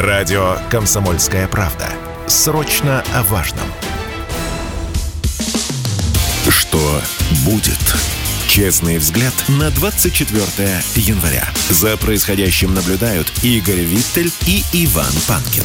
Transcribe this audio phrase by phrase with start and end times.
[0.00, 1.86] Радио «Комсомольская правда».
[2.26, 3.66] Срочно о важном.
[6.48, 7.02] Что
[7.44, 7.78] будет?
[8.48, 10.42] Честный взгляд на 24
[10.94, 11.44] января.
[11.68, 15.64] За происходящим наблюдают Игорь Виттель и Иван Панкин.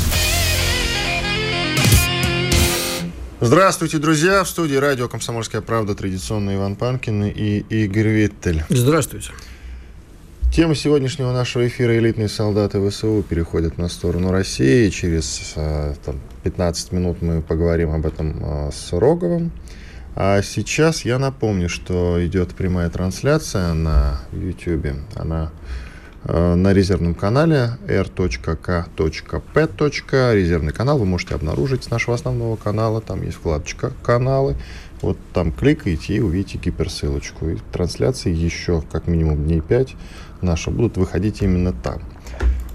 [3.39, 4.43] Здравствуйте, друзья!
[4.43, 8.65] В студии радио «Комсомольская правда» традиционно Иван Панкин и Игорь Виттель.
[8.67, 9.31] Здравствуйте.
[10.55, 14.87] Тема сегодняшнего нашего эфира «Элитные солдаты ВСУ» переходят на сторону России.
[14.89, 19.51] Через э, там, 15 минут мы поговорим об этом э, с Роговым.
[20.15, 24.95] А сейчас я напомню, что идет прямая трансляция на YouTube.
[25.15, 25.51] Она
[26.23, 28.87] э, на резервном канале r.k.p.
[30.33, 33.01] Резервный канал вы можете обнаружить с нашего основного канала.
[33.01, 34.55] Там есть вкладочка «Каналы».
[35.01, 37.49] Вот там кликаете и увидите гиперссылочку.
[37.49, 39.95] И трансляции еще как минимум дней 5
[40.41, 42.01] наши будут выходить именно там.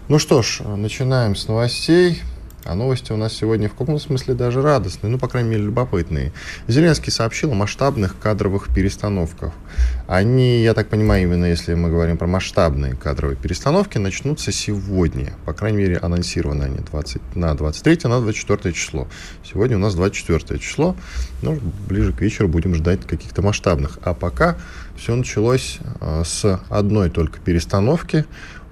[0.09, 2.21] Ну что ж, начинаем с новостей.
[2.65, 6.33] А новости у нас сегодня в каком смысле даже радостные, ну, по крайней мере, любопытные.
[6.69, 9.53] Зеленский сообщил о масштабных кадровых перестановках.
[10.07, 15.35] Они, я так понимаю, именно если мы говорим про масштабные кадровые перестановки, начнутся сегодня.
[15.47, 19.09] По крайней мере, анонсированы они 20, на 23, на 24 число.
[19.45, 20.97] Сегодня у нас 24 число.
[21.43, 23.99] Ну, ближе к вечеру будем ждать каких-то масштабных.
[24.03, 24.57] А пока
[24.97, 28.27] все началось э, с одной только перестановки.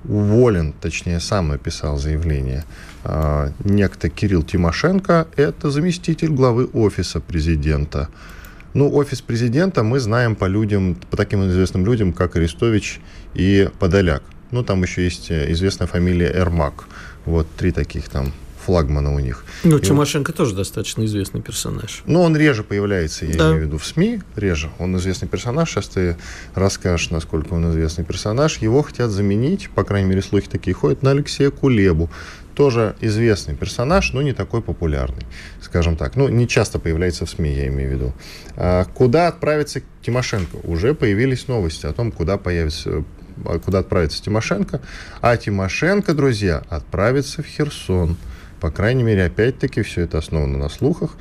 [0.08, 2.64] Уволен, точнее, сам написал заявление
[3.04, 5.28] э, некто Кирилл Тимошенко.
[5.36, 8.08] Это заместитель главы офиса президента.
[8.72, 13.00] Ну, офис президента мы знаем по людям, по таким известным людям, как Арестович
[13.34, 14.22] и Подоляк.
[14.50, 16.86] Ну, там еще есть э, известная фамилия Эрмак.
[17.26, 18.32] Вот три таких там
[18.68, 19.46] флагмана у них.
[19.64, 22.02] Ну, Тимошенко вот, тоже достаточно известный персонаж.
[22.04, 23.48] Ну, он реже появляется, я да.
[23.48, 24.68] имею в виду, в СМИ, реже.
[24.78, 26.16] Он известный персонаж, сейчас ты
[26.54, 28.58] расскажешь, насколько он известный персонаж.
[28.58, 32.10] Его хотят заменить, по крайней мере, слухи такие ходят, на Алексея Кулебу.
[32.54, 35.24] Тоже известный персонаж, но не такой популярный,
[35.62, 36.14] скажем так.
[36.16, 38.12] Ну, не часто появляется в СМИ, я имею в виду.
[38.56, 40.56] А куда отправится Тимошенко?
[40.64, 43.02] Уже появились новости о том, куда появится
[43.64, 44.80] куда отправится Тимошенко.
[45.20, 48.16] А Тимошенко, друзья, отправится в Херсон.
[48.60, 51.16] По крайней мере, опять-таки, все это основано на слухах.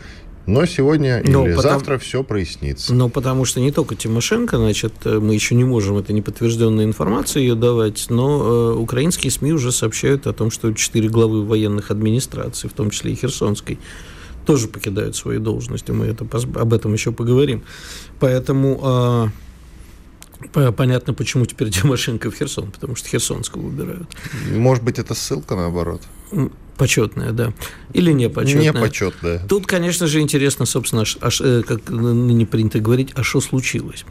[0.48, 2.94] Но сегодня но или потому, завтра все прояснится.
[2.94, 7.56] Но потому что не только Тимошенко, значит, мы еще не можем, это неподтвержденная информация ее
[7.56, 12.74] давать, но э, украинские СМИ уже сообщают о том, что четыре главы военных администраций, в
[12.74, 13.78] том числе и Херсонской,
[14.46, 15.92] тоже покидают свои должности.
[15.92, 16.26] Мы это,
[16.56, 17.64] об этом еще поговорим.
[18.20, 18.80] Поэтому...
[18.84, 19.28] Э,
[20.54, 24.08] Понятно, почему теперь Тимошенко в Херсон, потому что Херсонского выбирают.
[24.52, 26.04] Может быть, это ссылка наоборот?
[26.78, 27.54] Почетная, да.
[27.94, 28.72] Или не почетная.
[28.72, 29.42] Не почетная.
[29.48, 34.06] Тут, конечно же, интересно, собственно, а, э, как не принято говорить, а что случилось.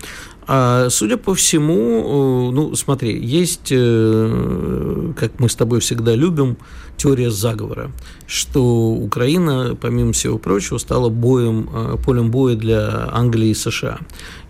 [0.49, 6.57] А, судя по всему, ну, смотри, есть, э, как мы с тобой всегда любим,
[6.97, 7.91] теория заговора,
[8.27, 13.99] что Украина, помимо всего прочего, стала боем, э, полем боя для Англии и США.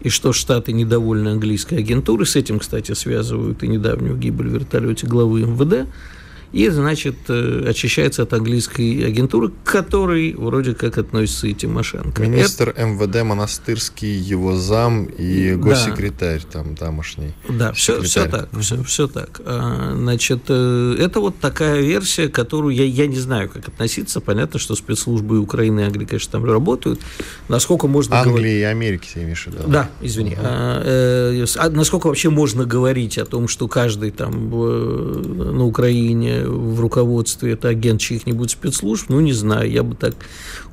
[0.00, 5.06] И что Штаты недовольны английской агентурой, с этим, кстати, связывают и недавнюю гибель в вертолете
[5.06, 5.88] главы МВД,
[6.56, 12.22] и, значит, э, очищается от английской агентуры, к которой вроде как относится и Тимошенко.
[12.22, 12.87] Министр Это...
[12.87, 16.62] МВД Монастырский, его зам и госсекретарь да.
[16.62, 17.34] там тамошний.
[17.47, 19.43] Да, все, все так, все, все так.
[19.44, 24.23] А, значит, э, это вот такая версия, которую я, я не знаю, как относиться.
[24.23, 27.00] Понятно, что спецслужбы Украины и Англии, конечно, там работают.
[27.49, 28.56] Насколько можно Англии говорить...
[28.56, 29.65] и Америки, ты имеешь в виду?
[29.67, 30.33] Да, извини.
[30.33, 30.41] Угу.
[30.43, 37.69] А, насколько вообще можно говорить о том, что каждый там на Украине в руководстве это
[37.69, 40.15] агент чьих-нибудь спецслужб, ну, не знаю, я бы так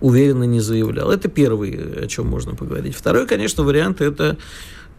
[0.02, 1.12] уверенно не заявлял.
[1.12, 2.96] Это первый, о чем можно поговорить.
[2.96, 4.38] Второй, конечно, вариант– это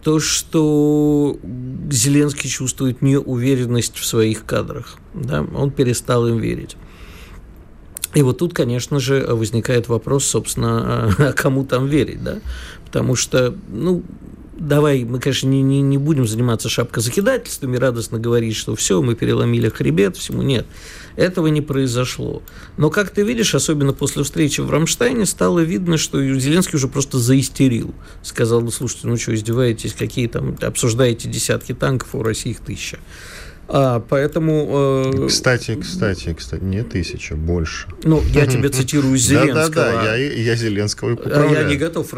[0.03, 1.39] то, что
[1.91, 4.99] Зеленский чувствует неуверенность в своих кадрах.
[5.15, 5.47] Да?
[5.55, 6.77] Он перестал им верить.
[8.15, 12.39] И вот тут, конечно же, возникает вопрос, собственно, а кому там верить, да?
[12.84, 14.03] Потому что, ну,
[14.59, 19.69] давай, мы, конечно, не, не, не будем заниматься шапкозакидательствами, радостно говорить, что все, мы переломили
[19.69, 20.66] хребет, всему нет.
[21.16, 22.42] Этого не произошло.
[22.76, 27.18] Но, как ты видишь, особенно после встречи в Рамштайне, стало видно, что Зеленский уже просто
[27.18, 27.95] заистерил.
[28.22, 32.98] Сказал, ну, слушайте, ну что, издеваетесь, какие там, обсуждаете десятки танков, у России их тысяча.
[33.69, 35.13] А, поэтому...
[35.15, 37.89] Э, кстати, кстати, кстати, не тысяча, больше.
[38.03, 39.69] Ну, я тебе цитирую Зеленского.
[39.69, 41.53] Да-да-да, я, я Зеленского и поправляю.
[41.53, 42.13] Я не готов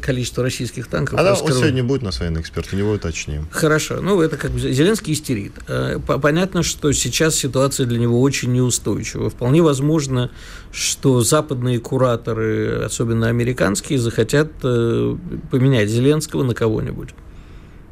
[0.00, 3.48] количество российских танков А он сегодня будет на военный эксперт, у него уточним.
[3.50, 5.52] Хорошо, ну это как бы Зеленский истерит.
[5.68, 9.30] Э, понятно, что сейчас ситуация для него очень неустойчива.
[9.30, 10.30] Вполне возможно,
[10.72, 15.16] что западные кураторы, особенно американские, захотят э,
[15.50, 17.10] поменять Зеленского на кого-нибудь.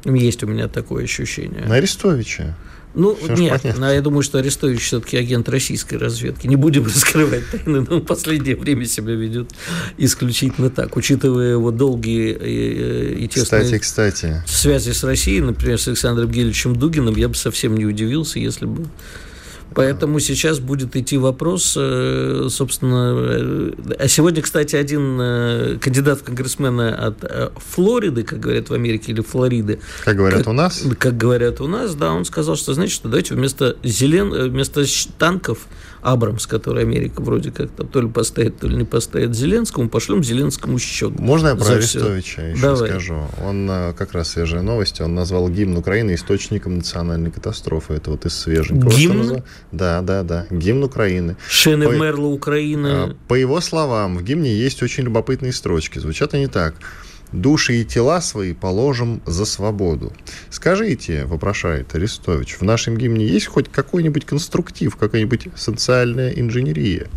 [0.05, 1.65] Есть у меня такое ощущение.
[1.67, 2.57] На Арестовича.
[2.93, 6.47] Ну, Все нет, но я думаю, что Арестович все-таки агент российской разведки.
[6.47, 9.49] Не будем раскрывать тайны, но в последнее время себя ведет
[9.97, 10.97] исключительно так.
[10.97, 14.43] Учитывая его долгие и, и тесные кстати, кстати.
[14.45, 18.85] связи с Россией, например, с Александром Гелевичем Дугиным, я бы совсем не удивился, если бы
[19.73, 23.13] Поэтому сейчас будет идти вопрос, э, собственно...
[23.15, 29.11] Э, а сегодня, кстати, один э, кандидат в конгрессмена от Флориды, как говорят в Америке,
[29.11, 29.79] или Флориды...
[30.03, 30.83] Как говорят как, у нас?
[30.99, 34.49] Как говорят у нас, да, он сказал, что, знаете, что давайте вместо, зелен...
[34.49, 34.83] вместо
[35.17, 35.67] танков
[36.01, 40.23] Абрамс, который Америка вроде как там то ли поставит, то ли не поставит Зеленскому, пошлем
[40.23, 41.19] Зеленскому счет.
[41.19, 42.89] Можно я про Арестовича еще Давай.
[42.89, 43.27] скажу?
[43.43, 43.67] Он
[43.97, 47.93] как раз свежие новости, он назвал гимн Украины источником национальной катастрофы.
[47.93, 48.91] Это вот из свеженького.
[48.91, 49.43] Гимн?
[49.71, 50.47] Да, да, да.
[50.49, 51.37] Гимн Украины.
[51.47, 51.91] Шены по...
[51.91, 52.87] Мерла Украины.
[52.87, 55.99] А, по его словам, в гимне есть очень любопытные строчки.
[55.99, 56.75] Звучат они так.
[57.31, 60.11] Души и тела свои положим за свободу.
[60.49, 67.07] Скажите, вопрошает Арестович, в нашем гимне есть хоть какой-нибудь конструктив, какая-нибудь социальная инженерия?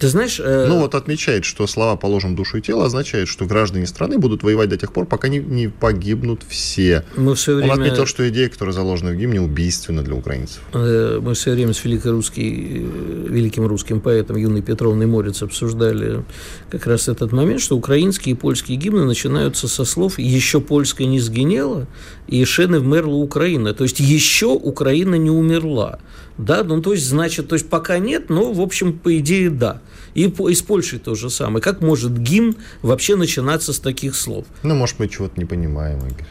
[0.00, 0.40] Ты знаешь...
[0.42, 0.66] Э...
[0.66, 4.70] Ну вот отмечает, что слова «положим душу и тело» означает, что граждане страны будут воевать
[4.70, 7.04] до тех пор, пока не, не погибнут все.
[7.16, 7.74] Мы все время...
[7.74, 10.62] Он отметил, что идея, которая заложена в гимне, убийственна для украинцев.
[10.72, 16.24] Э, мы все время с великорусский, э, великим русским поэтом Юной Петровной Морец обсуждали
[16.70, 21.20] как раз этот момент, что украинские и польские гимны начинаются со слов «еще польская не
[21.20, 21.86] сгинела»
[22.26, 23.74] и «шены вмерла Украина».
[23.74, 25.98] То есть еще Украина не умерла.
[26.38, 29.82] Да, ну то есть, значит, то есть пока нет, но, в общем, по идее, да.
[30.14, 31.62] И, и с Польшей то же самое.
[31.62, 34.46] Как может гимн вообще начинаться с таких слов?
[34.62, 36.26] Ну, может, мы чего-то не понимаем, Игорь.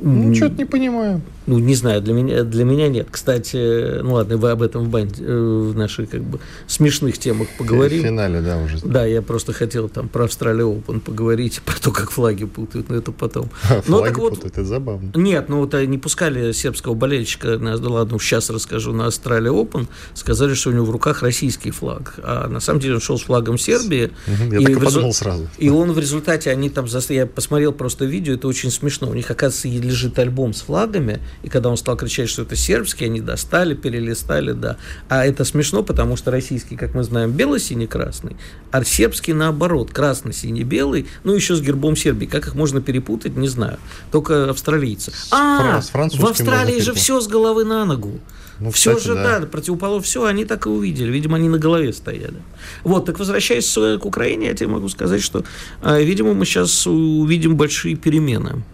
[0.00, 1.20] Ну, что-то не понимаю.
[1.48, 3.08] Ну, не знаю, для меня, для меня нет.
[3.10, 7.48] Кстати, ну ладно, вы об этом в, банд, э, в наших как бы смешных темах
[7.56, 8.02] поговорим.
[8.02, 8.78] В финале, да, уже.
[8.84, 12.96] Да, я просто хотел там про Австралию Open поговорить, про то, как флаги путают, но
[12.96, 13.48] это потом.
[13.70, 15.10] А, но, флаги вот, путают, это забавно.
[15.14, 19.86] Нет, ну вот не пускали сербского болельщика, на, ну ладно, сейчас расскажу, на Австралию Open,
[20.12, 23.22] сказали, что у него в руках российский флаг, а на самом деле он шел с
[23.22, 24.10] флагом Сербии.
[24.50, 25.48] Я и так и подумал сразу.
[25.56, 29.30] И он в результате, они там, я посмотрел просто видео, это очень смешно, у них,
[29.30, 33.74] оказывается, лежит альбом с флагами, и когда он стал кричать, что это сербский, они достали,
[33.74, 34.76] перелистали, да.
[35.08, 38.36] А это смешно, потому что российский, как мы знаем, бело-синий-красный,
[38.70, 42.26] а сербский наоборот, красно-синий-белый, ну еще с гербом Сербии.
[42.26, 43.78] Как их можно перепутать, не знаю.
[44.10, 45.12] Только австралийцы.
[45.30, 48.20] А, в Австралии же все с головы на ногу.
[48.60, 51.12] Ну, все кстати, же, да, да противоположно, все они так и увидели.
[51.12, 52.42] Видимо, они на голове стояли.
[52.82, 55.44] Вот, так возвращаясь к Украине, я тебе могу сказать, что,
[55.80, 58.64] а, видимо, мы сейчас увидим большие перемены.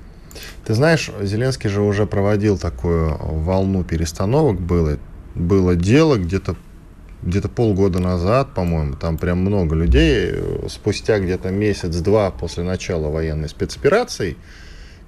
[0.67, 4.61] Ты знаешь, Зеленский же уже проводил такую волну перестановок.
[4.61, 4.99] Было,
[5.35, 6.57] было дело где-то
[7.23, 10.35] где-то полгода назад, по-моему, там прям много людей,
[10.69, 14.37] спустя где-то месяц-два после начала военной спецоперации,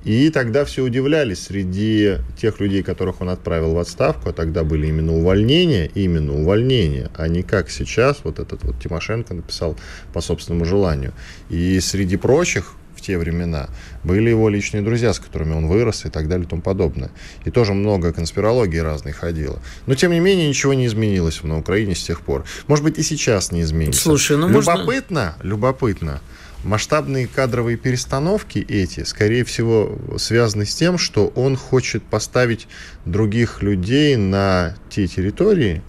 [0.02, 4.86] и тогда все удивлялись среди тех людей, которых он отправил в отставку, а тогда были
[4.86, 9.76] именно увольнения, именно увольнения, а не как сейчас вот этот вот Тимошенко написал
[10.12, 11.12] по собственному желанию.
[11.50, 12.76] И среди прочих
[13.06, 13.68] те времена.
[14.02, 17.10] Были его личные друзья, с которыми он вырос и так далее и тому подобное.
[17.44, 19.60] И тоже много конспирологии разной ходило.
[19.86, 22.44] Но, тем не менее, ничего не изменилось на Украине с тех пор.
[22.66, 24.02] Может быть, и сейчас не изменится.
[24.02, 25.48] Слушай, ну любопытно, можно...
[25.48, 26.20] любопытно.
[26.64, 32.66] Масштабные кадровые перестановки эти, скорее всего, связаны с тем, что он хочет поставить
[33.04, 35.82] других людей на те территории,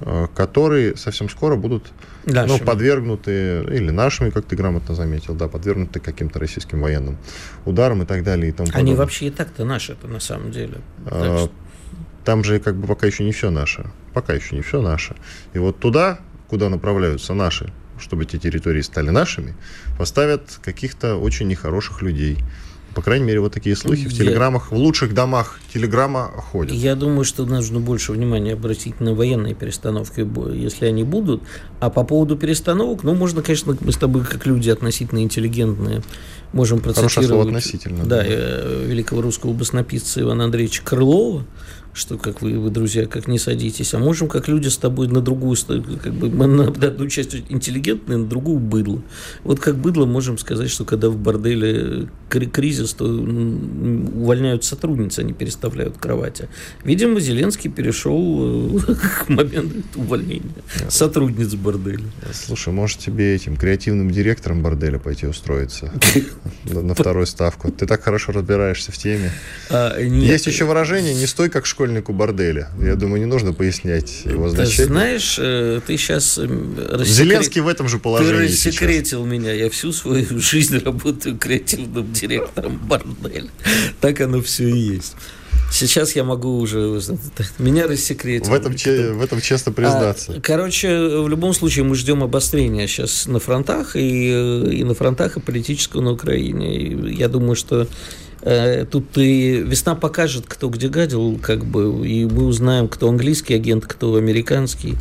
[0.00, 1.92] э, которые совсем скоро будут
[2.26, 7.18] ну, подвергнуты, или нашими, как ты грамотно заметил, да, подвергнуты каким-то российским военным
[7.64, 8.48] ударам и так далее.
[8.48, 8.96] И тому Они подобное.
[8.96, 10.80] вообще и так-то наши, это на самом деле.
[11.06, 11.48] А,
[12.24, 13.90] там же как бы пока еще не все наше.
[14.12, 15.16] Пока еще не все наше.
[15.52, 19.54] И вот туда, куда направляются наши, чтобы эти территории стали нашими,
[19.98, 22.38] поставят каких-то очень нехороших людей.
[22.94, 26.72] По крайней мере, вот такие слухи в телеграммах, в лучших домах телеграмма ходят.
[26.72, 31.42] Я думаю, что нужно больше внимания обратить на военные перестановки, если они будут.
[31.80, 36.02] А по поводу перестановок, ну, можно, конечно, мы с тобой, как люди относительно интеллигентные,
[36.52, 37.26] можем процитировать...
[37.26, 38.04] слово относительно.
[38.04, 38.24] Да, да.
[38.26, 41.44] Э, великого русского баснописца Ивана Андреевича Крылова,
[41.94, 45.20] что как вы, вы, друзья, как не садитесь, а можем как люди с тобой на
[45.20, 45.56] другую,
[46.02, 49.00] как бы на одну часть интеллигентные, на другую быдло.
[49.44, 55.96] Вот как быдло можем сказать, что когда в борделе кризис, то увольняют сотрудницы, они переставляют
[55.96, 56.48] кровати.
[56.82, 58.94] Видимо, Зеленский перешел э,
[59.26, 60.50] к моменту увольнения
[60.88, 62.04] сотрудниц борделя.
[62.32, 65.92] Слушай, может тебе этим креативным директором борделя пойти устроиться
[66.64, 67.70] на вторую ставку?
[67.70, 69.30] Ты так хорошо разбираешься в теме.
[69.70, 72.70] А, Есть еще выражение «не стой как школьник у борделя».
[72.80, 74.76] Я думаю, не нужно пояснять его значение.
[74.76, 76.36] Ты знаешь, э, ты сейчас...
[76.36, 79.52] Зеленский в этом же положении Ты рассекретил меня.
[79.52, 83.50] Я всю свою жизнь работаю креативным директором борделя.
[84.00, 85.14] Так оно все и есть.
[85.70, 87.00] Сейчас я могу уже...
[87.58, 88.48] Меня рассекретили.
[88.48, 90.34] В этом, в этом честно признаться.
[90.36, 90.88] А, короче,
[91.18, 94.30] в любом случае мы ждем обострения сейчас на фронтах, и,
[94.78, 96.76] и на фронтах, и политического на Украине.
[96.76, 97.86] И я думаю, что э,
[98.90, 103.86] тут и весна покажет, кто где гадил, как бы, и мы узнаем, кто английский агент,
[103.86, 104.96] кто американский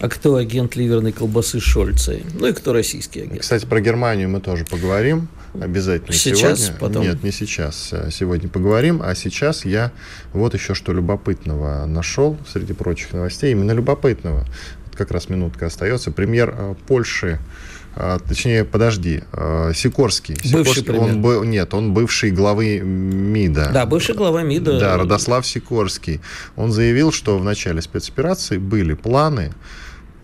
[0.00, 3.40] а кто агент ливерной колбасы Шольца, ну и кто российский агент.
[3.40, 6.80] Кстати, про Германию мы тоже поговорим обязательно сейчас, сегодня.
[6.80, 7.02] Потом.
[7.04, 7.90] Нет, не сейчас.
[7.92, 9.92] Э, сегодня поговорим, а сейчас я
[10.32, 14.40] вот еще что любопытного нашел среди прочих новостей, именно любопытного.
[14.86, 16.10] Вот как раз минутка остается.
[16.10, 17.38] Премьер э, Польши
[17.96, 20.34] а, точнее, подожди, а, Сикорский.
[20.52, 23.70] Бывший Сикорский он был, нет, он бывший главы МИДа.
[23.72, 24.80] Да, бывший глава МИДа.
[24.80, 26.20] Да, Родослав Сикорский.
[26.56, 29.52] Он заявил, что в начале спецоперации были планы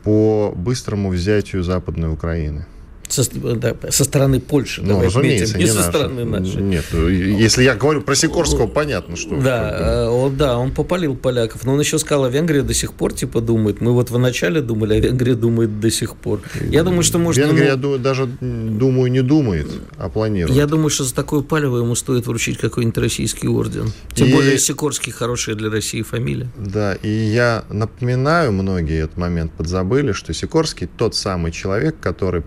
[0.02, 2.66] по быстрому взятию Западной Украины
[3.12, 4.82] со, да, со стороны Польши.
[4.82, 5.88] Ну, разумеется, не, не со наши.
[5.88, 6.62] стороны нашей.
[6.62, 9.36] Нет, ну, если я говорю про Сикорского, понятно, что...
[9.40, 12.94] Да, э, он, да, он попалил поляков, но он еще сказал, а Венгрия до сих
[12.94, 13.80] пор типа думает.
[13.80, 16.40] Мы вот в начале думали, а Венгрия думает до сих пор.
[16.60, 17.44] Я думаю, что может...
[17.44, 17.98] Венгрия ему...
[17.98, 20.56] даже, думаю, не думает, а планирует.
[20.56, 23.92] Я думаю, что за такое палево ему стоит вручить какой-нибудь российский орден.
[24.14, 24.32] Тем и...
[24.32, 26.48] более Сикорский хорошая для России фамилия.
[26.56, 32.40] Да, и я напоминаю, многие этот момент подзабыли, что Сикорский тот самый человек, который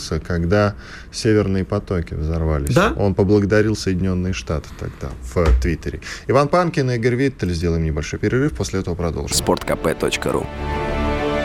[0.00, 0.74] пропалился, когда
[1.12, 2.74] северные потоки взорвались.
[2.74, 2.92] Да?
[2.96, 6.00] Он поблагодарил Соединенные Штаты тогда в Твиттере.
[6.26, 7.52] Иван Панкин и Игорь Виттель.
[7.52, 9.36] Сделаем небольшой перерыв, после этого продолжим.
[9.36, 10.46] Спорткп.ру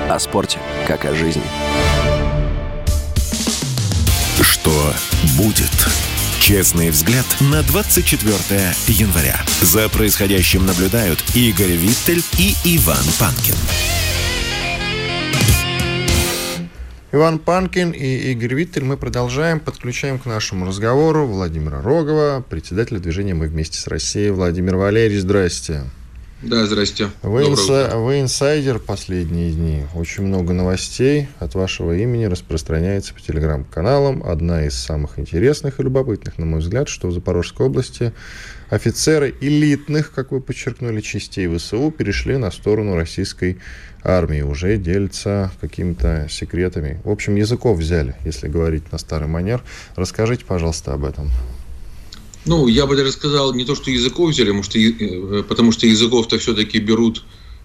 [0.09, 1.43] О спорте, как о жизни.
[4.41, 4.93] Что
[5.37, 5.71] будет?
[6.39, 8.35] Честный взгляд на 24
[8.87, 9.39] января.
[9.61, 13.55] За происходящим наблюдают Игорь Виттель и Иван Панкин.
[17.15, 18.83] Иван Панкин и Игорь Виттель.
[18.83, 24.31] Мы продолжаем, подключаем к нашему разговору Владимира Рогова, председателя движения «Мы вместе с Россией».
[24.31, 25.83] Владимир Валерьевич, здрасте.
[26.41, 27.09] Да, здрасте.
[27.21, 27.91] Вы, инса...
[27.95, 29.83] вы инсайдер последние дни.
[29.95, 34.21] Очень много новостей от вашего имени распространяется по телеграм-каналам.
[34.23, 38.11] Одна из самых интересных и любопытных, на мой взгляд, что в Запорожской области
[38.69, 43.57] офицеры элитных, как вы подчеркнули, частей ВСУ перешли на сторону российской
[44.03, 46.99] армии, уже делятся какими-то секретами.
[47.05, 49.63] В общем, языков взяли, если говорить на старый манер.
[49.95, 51.31] Расскажите, пожалуйста, об этом.
[52.45, 55.87] Ну, я бы даже сказал, не то, что языков взяли, потому что, э, потому что
[55.87, 57.23] языков-то все-таки берут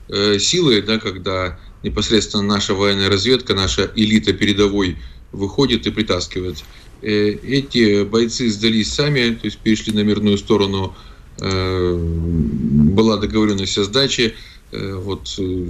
[0.09, 4.97] э, силы, да, когда непосредственно наша военная разведка, наша элита передовой
[5.33, 6.65] выходит и притаскивает.
[7.03, 10.95] Э, эти бойцы сдались сами, то есть перешли на мирную сторону,
[11.41, 14.35] э, была договоренность о сдаче.
[14.73, 15.65] Э, вот, э,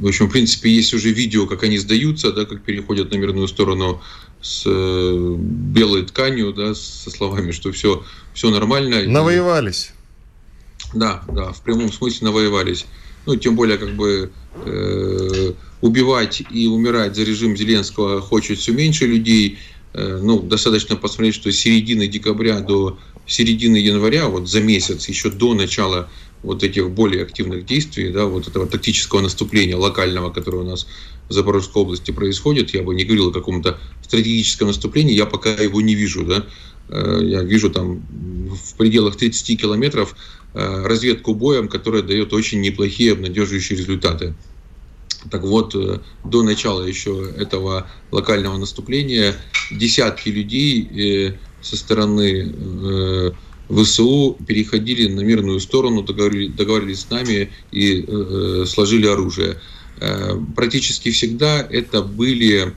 [0.00, 3.46] в общем, в принципе, есть уже видео, как они сдаются, да, как переходят на мирную
[3.46, 4.00] сторону
[4.42, 9.02] с э, белой тканью, да, со словами, что все, все нормально.
[9.04, 9.92] Навоевались.
[10.94, 12.86] Да, да, в прямом смысле навоевались.
[13.24, 14.32] Ну, тем более, как бы
[14.66, 19.58] э, убивать и умирать за режим Зеленского хочет все меньше людей.
[19.94, 25.30] Э, ну, достаточно посмотреть, что с середины декабря до середины января, вот за месяц, еще
[25.30, 26.10] до начала
[26.42, 30.88] вот этих более активных действий, да, вот этого тактического наступления локального, которое у нас
[31.28, 35.80] в Запорожской области происходит, я бы не говорил о каком-то стратегическом наступлении, я пока его
[35.80, 36.44] не вижу, да,
[36.88, 38.02] э, я вижу там
[38.50, 40.14] в пределах 30 километров
[40.52, 44.34] э, разведку боем, которая дает очень неплохие обнадеживающие результаты.
[45.30, 49.34] Так вот, э, до начала еще этого локального наступления
[49.70, 53.32] десятки людей со стороны
[53.70, 58.04] ВСУ переходили на мирную сторону, договорились, с нами и
[58.66, 59.58] сложили оружие.
[60.02, 62.74] Э, практически всегда это были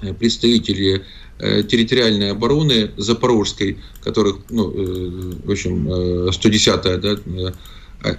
[0.00, 1.04] э, представители
[1.38, 4.70] э, территориальной обороны Запорожской, которых, ну,
[5.44, 7.52] в общем, э, 110-я, да,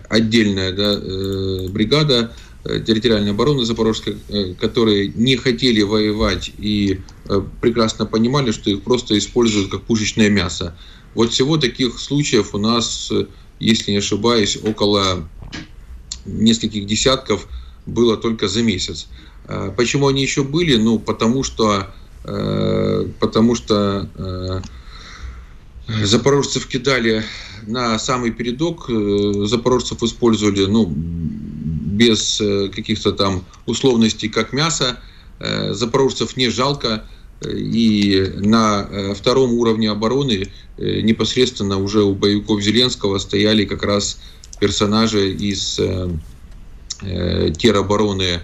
[0.10, 2.32] отдельная да, бригада
[2.64, 4.18] территориальной обороны Запорожской,
[4.60, 7.02] которые не хотели воевать и
[7.62, 10.76] прекрасно понимали, что их просто используют как пушечное мясо.
[11.14, 13.12] Вот всего таких случаев у нас,
[13.60, 15.30] если не ошибаюсь, около
[16.26, 17.48] нескольких десятков
[17.86, 19.08] было только за месяц.
[19.48, 20.76] А почему они еще были?
[20.76, 21.88] Ну, потому что,
[22.24, 24.62] э, потому что э,
[26.04, 27.24] запорожцев кидали
[27.68, 32.42] на самый передок, э, запорожцев использовали, ну, без
[32.76, 35.00] каких-то там условностей, как мясо.
[35.40, 37.06] Запорожцев не жалко,
[37.42, 44.20] и на втором уровне обороны непосредственно уже у боевиков Зеленского стояли как раз
[44.60, 45.80] персонажи из
[47.02, 48.42] э, теробороны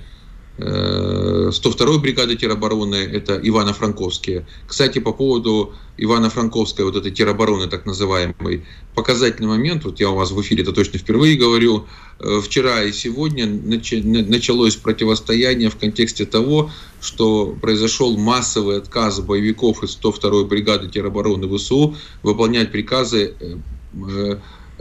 [0.61, 4.45] 102-й бригады теробороны, это Ивано-Франковские.
[4.67, 10.31] Кстати, по поводу Ивано-Франковской вот этой теробороны, так называемой, показательный момент, вот я у вас
[10.31, 11.87] в эфире это точно впервые говорю,
[12.19, 19.97] э, вчера и сегодня началось противостояние в контексте того, что произошел массовый отказ боевиков из
[19.97, 23.33] 102-й бригады теробороны ВСУ выполнять приказы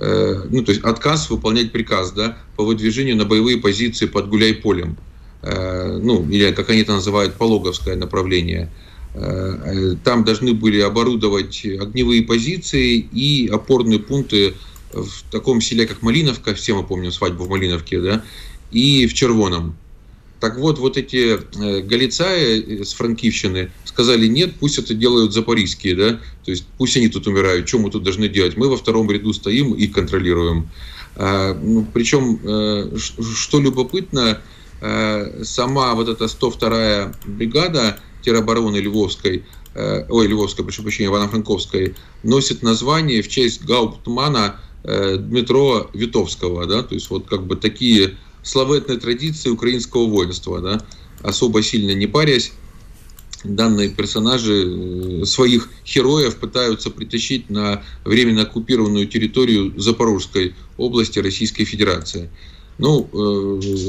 [0.00, 4.96] ну, то есть отказ выполнять приказ да, по выдвижению на боевые позиции под Гуляй-Полем.
[5.42, 8.70] Э, ну, или как они это называют, Пологовское направление.
[9.14, 14.54] Э, там должны были оборудовать огневые позиции и опорные пункты
[14.92, 18.24] в таком селе, как Малиновка, все мы помним свадьбу в Малиновке, да,
[18.70, 19.76] и в Червоном.
[20.40, 26.10] Так вот, вот эти э, галицаи с Франкивщины сказали, нет, пусть это делают запорийские, да,
[26.44, 28.56] то есть пусть они тут умирают, что мы тут должны делать?
[28.56, 30.70] Мы во втором ряду стоим и контролируем.
[31.16, 34.40] А, ну, причем, что любопытно,
[34.80, 39.44] Э, сама вот эта 102-я бригада теробороны Львовской,
[39.74, 46.82] э, ой, Львовской, прошу прощения, Ивано-Франковской, носит название в честь гауптмана э, Дмитро Витовского, да,
[46.82, 50.84] то есть вот как бы такие славетные традиции украинского воинства, да,
[51.22, 52.52] особо сильно не парясь,
[53.44, 62.30] данные персонажи своих героев пытаются притащить на временно оккупированную территорию Запорожской области Российской Федерации.
[62.78, 63.08] Ну,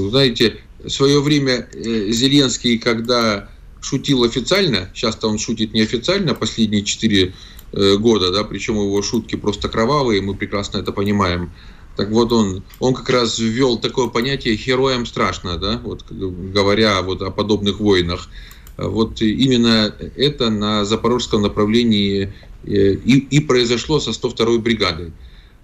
[0.09, 3.49] знаете, в свое время э, Зеленский, когда
[3.81, 7.33] шутил официально, часто он шутит неофициально последние четыре
[7.71, 11.51] э, года, да, причем его шутки просто кровавые, мы прекрасно это понимаем.
[11.95, 17.21] Так вот он, он как раз ввел такое понятие «героям страшно», да, вот говоря вот
[17.21, 18.29] о подобных войнах.
[18.77, 22.33] Вот именно это на запорожском направлении
[22.63, 25.11] э, и, и произошло со 102-й бригадой.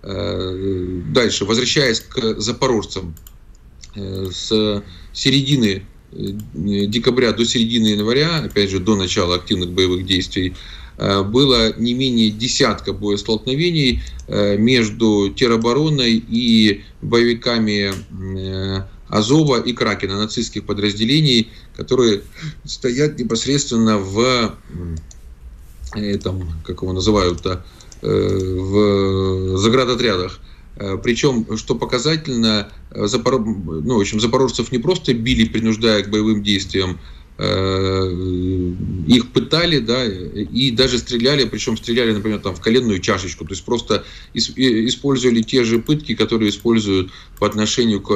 [0.03, 3.15] Дальше, возвращаясь к запорожцам,
[3.96, 4.84] с
[5.17, 10.53] середины э, декабря до середины января, опять же, до начала активных боевых действий, э,
[10.98, 17.94] было не менее десятка боестолкновений э, между теробороной и боевиками
[19.08, 22.22] Азова и Кракена, нацистских подразделений, которые
[22.66, 24.56] стоят непосредственно в
[25.93, 27.63] этом, как его называют-то,
[28.02, 30.39] в заградотрядах.
[30.80, 33.39] Э, Причем, что показательно, э, запор...
[33.39, 40.04] ну, в общем, запорожцев не просто били, принуждая к боевым действиям, э, их пытали, да,
[40.04, 45.63] и даже стреляли, причем стреляли, например, там в коленную чашечку, то есть просто использовали те
[45.63, 48.12] же пытки, которые используют по отношению к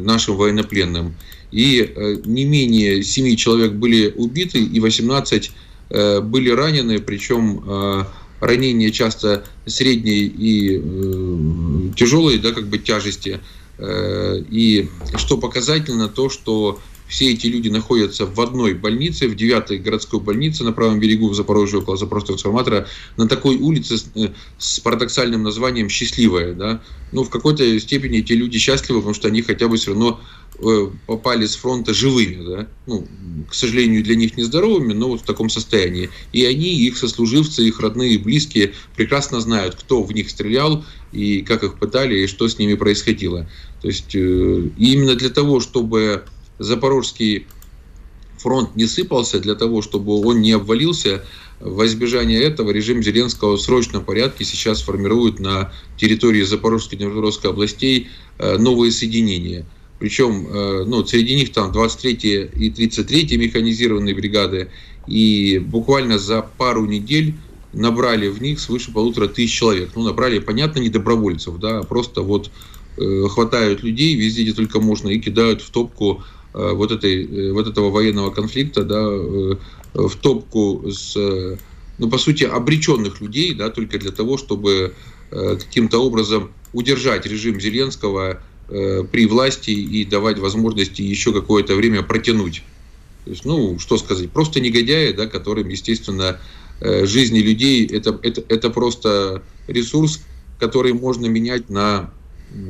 [0.00, 1.16] нашим военнопленным.
[1.50, 5.50] И не менее 7 человек были убиты, и 18
[5.90, 8.06] были ранены, причем
[8.42, 13.40] ранения часто средней и э, тяжелой да, как бы тяжести.
[13.78, 16.80] Э, и что показательно, то, что
[17.12, 21.34] все эти люди находятся в одной больнице, в 9-й городской больнице на правом берегу в
[21.34, 26.54] Запорожье, около Запорожского трансформатора, на такой улице с, э, с парадоксальным названием «Счастливая».
[26.54, 26.80] Да?
[27.12, 30.22] Ну, в какой-то степени эти люди счастливы, потому что они хотя бы все равно
[30.58, 32.46] э, попали с фронта живыми.
[32.46, 32.68] Да?
[32.86, 33.06] Ну,
[33.46, 36.08] к сожалению, для них нездоровыми, но вот в таком состоянии.
[36.32, 41.42] И они, их сослуживцы, их родные и близкие прекрасно знают, кто в них стрелял, и
[41.42, 43.46] как их пытали, и что с ними происходило.
[43.82, 46.24] То есть э, именно для того, чтобы
[46.62, 47.46] Запорожский
[48.38, 51.24] фронт не сыпался, для того, чтобы он не обвалился,
[51.60, 57.50] во избежание этого режим Зеленского в срочном порядке сейчас формирует на территории Запорожской и Днепропетровской
[57.50, 59.64] областей э, новые соединения.
[60.00, 64.70] Причем э, ну, среди них там 23 и 33 механизированные бригады.
[65.06, 67.34] И буквально за пару недель
[67.72, 69.90] набрали в них свыше полутора тысяч человек.
[69.94, 72.50] Ну, набрали, понятно, не добровольцев, да, а просто вот
[72.98, 77.66] э, хватают людей везде, где только можно, и кидают в топку вот, этой, э, вот
[77.66, 79.54] этого военного конфликта да, э,
[79.94, 81.16] в топку с,
[81.98, 84.94] ну, по сути, обреченных людей, да, только для того, чтобы
[85.30, 92.62] каким-то образом удержать режим Зеленского при власти и давать возможности еще какое-то время протянуть.
[93.24, 96.38] То есть, ну, что сказать, просто негодяи, да, которым, естественно,
[96.82, 100.22] жизни людей это, это, это просто ресурс,
[100.58, 102.10] который можно менять на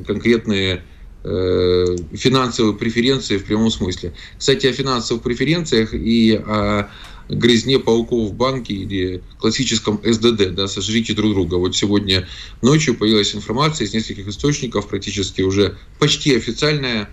[0.07, 0.79] конкретные Э,
[1.23, 4.13] финансовые преференции в прямом смысле.
[4.39, 6.91] Кстати, о финансовых преференциях и о
[7.29, 11.55] грязне пауков в банке или классическом СДД, да, сожрите друг друга.
[11.55, 12.29] Вот сегодня
[12.61, 17.09] ночью появилась информация из нескольких источников, практически уже почти официальная,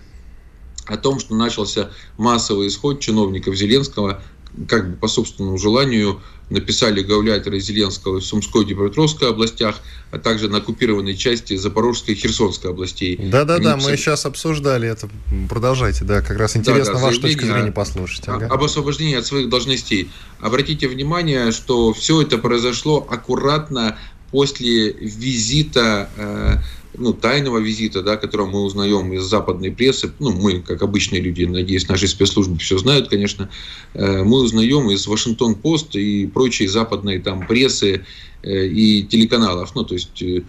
[0.86, 4.22] о том, что начался массовый исход чиновников Зеленского,
[4.68, 9.76] как бы по собственному желанию написали гауляйтеры Зеленского в Сумской и Днепропетровской областях,
[10.10, 13.16] а также на оккупированной части Запорожской и Херсонской областей.
[13.16, 15.08] Да-да-да, мы сейчас обсуждали это.
[15.48, 18.24] Продолжайте, да, как раз интересно да, да, вашу точку зрения послушать.
[18.26, 18.46] Ага.
[18.46, 20.10] Об освобождении от своих должностей.
[20.40, 23.96] Обратите внимание, что все это произошло аккуратно
[24.32, 26.56] после визита э,
[26.96, 31.44] ну, тайного визита, да, которого мы узнаем из западной прессы, ну, мы, как обычные люди,
[31.44, 33.48] надеюсь, наши спецслужбы все знают, конечно,
[33.94, 38.04] э, мы узнаем из Вашингтон-Пост и прочей западной там прессы
[38.42, 40.42] э, и телеканалов, ну, то есть э,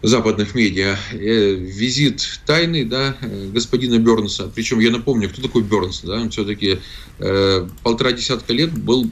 [0.00, 0.96] западных медиа.
[1.12, 3.16] Визит тайный, да,
[3.52, 4.48] господина Бернса.
[4.54, 6.78] Причем я напомню, кто такой Бернс, да, он все-таки
[7.82, 9.10] полтора десятка лет был,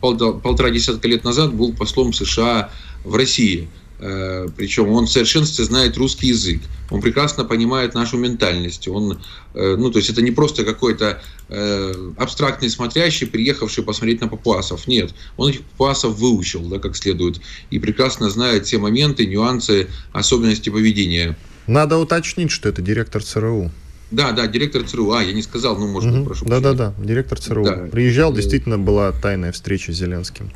[0.00, 2.72] полтора десятка лет назад был послом США
[3.04, 3.68] в России.
[4.06, 6.60] Э, Причем он в совершенстве знает русский язык.
[6.90, 8.86] Он прекрасно понимает нашу ментальность.
[8.86, 9.18] Он,
[9.54, 14.86] э, ну, то есть это не просто какой-то э, абстрактный смотрящий, приехавший посмотреть на папуасов.
[14.86, 17.40] Нет, он этих папуасов выучил, да, как следует,
[17.70, 21.34] и прекрасно знает все моменты, нюансы, особенности поведения.
[21.66, 23.72] Надо уточнить, что это директор ЦРУ.
[24.10, 25.12] Да, да, директор ЦРУ.
[25.12, 26.26] А, я не сказал, ну, может угу.
[26.26, 26.44] прошу.
[26.46, 27.64] Да, да, да, директор ЦРУ.
[27.64, 27.72] Да.
[27.90, 30.50] Приезжал, действительно была тайная встреча с Зеленским.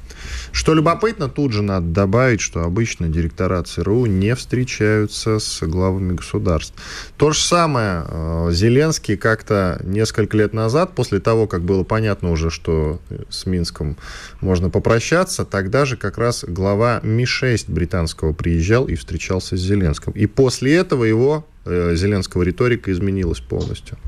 [0.52, 6.74] Что любопытно, тут же надо добавить, что обычно директора ЦРУ не встречаются с главами государств.
[7.16, 12.50] То же самое э, Зеленский как-то несколько лет назад, после того, как было понятно уже,
[12.50, 13.96] что с Минском
[14.40, 20.12] можно попрощаться, тогда же как раз глава Ми-6 британского приезжал и встречался с Зеленским.
[20.12, 23.99] И после этого его Э, Зеленского риторика изменилась полностью.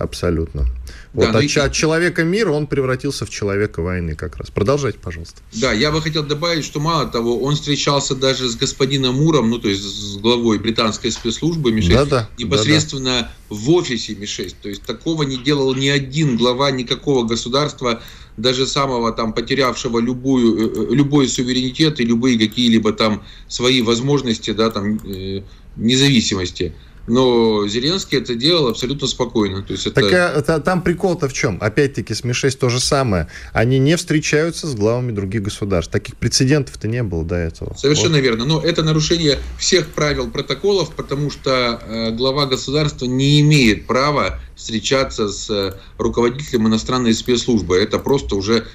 [0.00, 0.66] Абсолютно.
[1.12, 1.58] Вот, да, ну от, и...
[1.58, 4.48] от человека мира он превратился в человека войны как раз.
[4.50, 5.42] Продолжайте, пожалуйста.
[5.52, 9.58] Да, я бы хотел добавить, что мало того, он встречался даже с господином Муром, ну
[9.58, 13.54] то есть с главой британской спецслужбы Ми-6, да, да, непосредственно да, да.
[13.54, 14.54] в офисе Ми-6.
[14.62, 18.00] То есть такого не делал ни один глава никакого государства,
[18.38, 24.70] даже самого там потерявшего любую, э, любой суверенитет и любые какие-либо там свои возможности, да,
[24.70, 25.42] там э,
[25.76, 26.74] независимости.
[27.06, 29.62] Но Зеленский это делал абсолютно спокойно.
[29.62, 30.00] То есть это...
[30.00, 31.58] Так это, там прикол-то в чем?
[31.60, 33.26] Опять-таки с Ми-6 то же самое.
[33.52, 35.90] Они не встречаются с главами других государств.
[35.90, 37.74] Таких прецедентов-то не было до этого.
[37.76, 38.22] Совершенно вот.
[38.22, 38.44] верно.
[38.44, 45.28] Но это нарушение всех правил протоколов, потому что э, глава государства не имеет права встречаться
[45.28, 47.76] с э, руководителем иностранной спецслужбы.
[47.76, 48.66] Это просто уже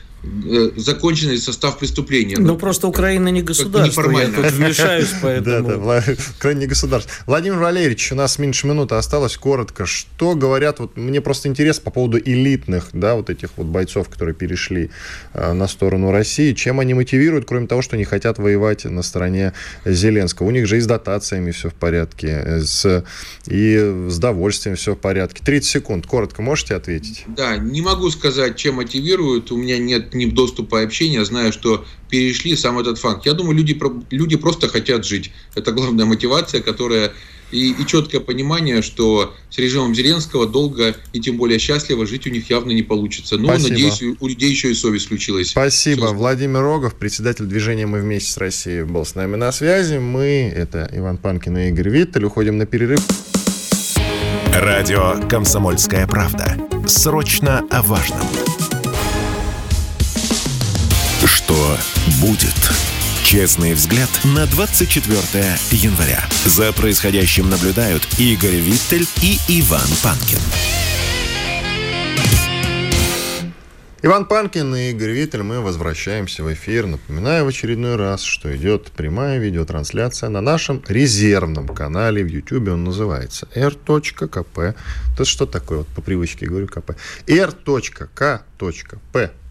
[0.76, 2.38] законченный состав преступления.
[2.38, 5.68] Ну, просто Украина не государство, я тут вмешаюсь, поэтому...
[5.68, 7.12] Да, да, Украина не государство.
[7.26, 9.86] Владимир Валерьевич, у нас меньше минуты осталось, коротко.
[9.86, 14.36] Что говорят, вот мне просто интересно по поводу элитных, да, вот этих вот бойцов, которые
[14.36, 14.90] перешли
[15.34, 19.54] э, на сторону России, чем они мотивируют, кроме того, что не хотят воевать на стороне
[19.86, 20.48] Зеленского.
[20.48, 23.06] У них же и с дотациями все в порядке, э, с,
[23.48, 25.44] и с довольствием все в порядке.
[25.44, 27.26] 30 секунд, коротко можете ответить?
[27.28, 31.86] Да, не могу сказать, чем мотивируют, у меня нет ним доступа и общения, зная, что
[32.10, 33.26] перешли сам этот факт.
[33.26, 35.32] Я думаю, люди, люди просто хотят жить.
[35.56, 37.14] Это главная мотивация, которая
[37.52, 42.30] и, и четкое понимание, что с режимом Зеленского долго и тем более счастливо жить у
[42.30, 43.38] них явно не получится.
[43.38, 43.70] Но, Спасибо.
[43.70, 45.50] надеюсь, у, у людей еще и совесть включилась.
[45.50, 46.08] Спасибо.
[46.08, 46.16] Все.
[46.16, 49.98] Владимир Рогов, председатель движения «Мы вместе с Россией» был с нами на связи.
[49.98, 53.00] Мы, это Иван Панкин и Игорь Виттель, уходим на перерыв.
[54.54, 56.58] Радио «Комсомольская правда».
[56.88, 58.45] Срочно о важном.
[62.22, 62.56] Будет?
[63.24, 65.18] Честный взгляд на 24
[65.72, 66.24] января.
[66.46, 70.38] За происходящим наблюдают Игорь Виттель и Иван Панкин.
[74.04, 76.86] Иван Панкин и Игорь Виттель, мы возвращаемся в эфир.
[76.86, 82.68] Напоминаю в очередной раз, что идет прямая видеотрансляция на нашем резервном канале в YouTube.
[82.70, 84.76] Он называется r.kp.
[85.14, 85.80] Это что такое?
[85.80, 86.92] Вот по привычке говорю КП.
[87.28, 88.44] r.k.p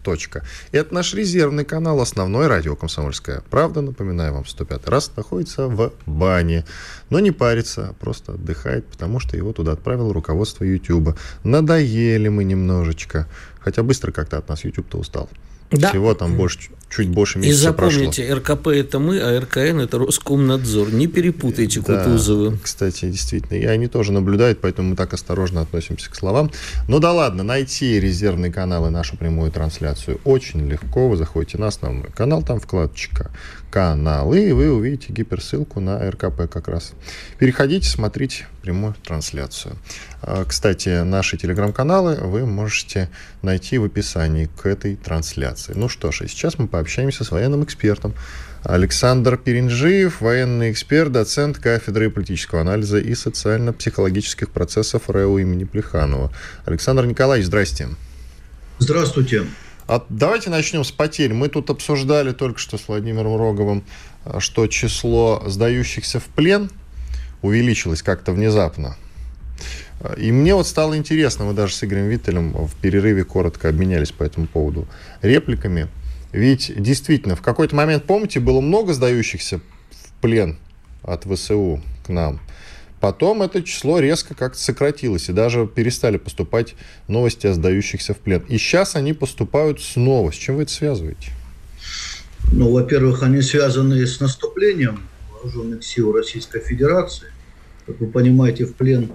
[0.05, 0.43] Точка.
[0.71, 3.81] Это наш резервный канал, основной радио «Комсомольская правда».
[3.81, 6.63] Напоминаю вам, 105 раз находится в бане.
[7.09, 11.17] Но не парится, а просто отдыхает, потому что его туда отправило руководство YouTube.
[11.43, 13.27] Надоели мы немножечко.
[13.59, 15.27] Хотя быстро как-то от нас YouTube-то устал.
[15.71, 15.89] Да.
[15.89, 18.55] Всего там больше, чуть больше месяца И запомните, прошло.
[18.55, 20.93] РКП это мы, а РКН это Роскомнадзор.
[20.93, 22.57] Не перепутайте да, Кутузовы.
[22.61, 26.51] Кстати, действительно, и они тоже наблюдают, поэтому мы так осторожно относимся к словам.
[26.87, 31.09] Ну да ладно, найти резервные каналы, нашу прямую трансляцию очень легко.
[31.09, 33.31] Вы заходите на основной канал, там вкладочка
[33.69, 36.93] каналы, и вы увидите гиперссылку на РКП как раз.
[37.39, 39.75] Переходите, смотрите прямую трансляцию.
[40.21, 43.09] А, кстати, наши телеграм-каналы вы можете
[43.41, 45.73] найти в описании к этой трансляции.
[45.75, 48.13] Ну что ж, сейчас мы пообщаемся с военным экспертом.
[48.63, 56.31] Александр Перинжиев, военный эксперт, доцент кафедры политического анализа и социально-психологических процессов РЭУ имени Плеханова.
[56.65, 57.89] Александр Николаевич, здрасте.
[58.79, 59.45] Здравствуйте.
[59.87, 61.33] А давайте начнем с потерь.
[61.33, 63.83] Мы тут обсуждали только что с Владимиром Роговым,
[64.23, 66.71] а, что число сдающихся в плен
[67.43, 68.97] увеличилось как-то внезапно.
[70.17, 74.23] И мне вот стало интересно, мы даже с Игорем Виттелем в перерыве коротко обменялись по
[74.23, 74.87] этому поводу
[75.21, 75.87] репликами.
[76.31, 79.59] Ведь действительно, в какой-то момент, помните, было много сдающихся
[79.91, 80.57] в плен
[81.01, 82.41] от ВСУ к нам.
[83.05, 86.73] Потом это число резко как-то сократилось, и даже перестали поступать
[87.07, 88.43] новости о сдающихся в плен.
[88.49, 90.31] И сейчас они поступают снова.
[90.31, 91.29] С чем вы это связываете?
[92.51, 97.27] Ну, во-первых, они связаны с наступлением вооруженных сил Российской Федерации.
[97.85, 99.11] Как вы понимаете, в плен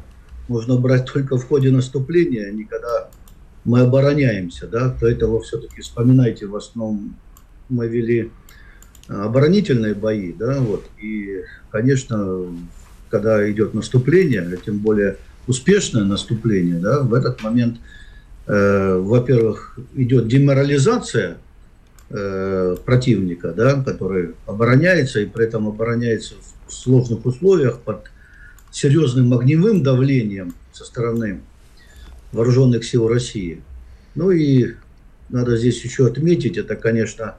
[0.46, 3.10] можно брать только в ходе наступления, а не когда
[3.64, 4.68] мы обороняемся.
[4.68, 4.96] Да?
[5.00, 7.16] До этого все-таки вспоминайте, в основном
[7.68, 8.30] мы вели
[9.08, 10.32] оборонительные бои.
[10.32, 10.60] Да?
[10.60, 10.84] Вот.
[11.02, 12.46] И, конечно,
[13.10, 17.78] когда идет наступление, а тем более успешное наступление, да, в этот момент,
[18.46, 21.38] э, во-первых, идет деморализация
[22.10, 26.34] э, противника, да, который обороняется и при этом обороняется
[26.66, 28.10] в сложных условиях под
[28.70, 31.40] серьезным огневым давлением со стороны
[32.32, 33.60] вооруженных сил России.
[34.14, 34.74] Ну и
[35.28, 37.34] надо здесь еще отметить, это, конечно,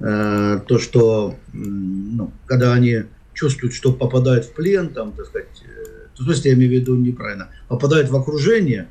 [0.00, 3.04] э, то, что ну, когда они
[3.36, 6.96] чувствуют, что попадают в плен, там, так сказать, э, в смысле, я имею в виду
[6.96, 8.88] неправильно, попадают в окружение,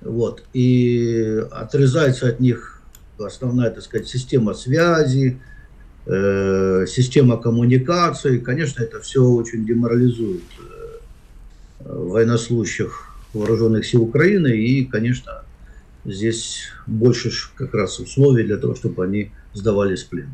[0.00, 2.82] вот, и отрезается от них
[3.18, 5.38] основная, так сказать, система связи,
[6.06, 8.38] э, система коммуникации.
[8.38, 15.42] Конечно, это все очень деморализует э, военнослужащих вооруженных сил Украины, и, конечно,
[16.04, 20.30] здесь больше как раз условий для того, чтобы они сдавались в плен.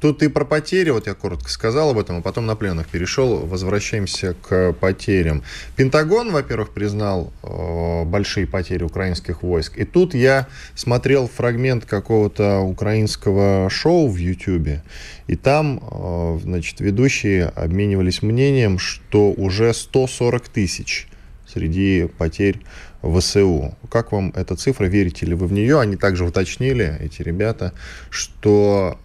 [0.00, 3.46] Тут и про потери, вот я коротко сказал об этом, а потом на пленных перешел.
[3.46, 5.42] Возвращаемся к потерям.
[5.76, 9.78] Пентагон, во-первых, признал э, большие потери украинских войск.
[9.78, 14.82] И тут я смотрел фрагмент какого-то украинского шоу в Ютьюбе.
[15.28, 21.08] И там, э, значит, ведущие обменивались мнением, что уже 140 тысяч
[21.46, 22.60] среди потерь
[23.02, 23.74] ВСУ.
[23.90, 24.84] Как вам эта цифра?
[24.86, 25.80] Верите ли вы в нее?
[25.80, 27.72] Они также уточнили, эти ребята,
[28.10, 28.98] что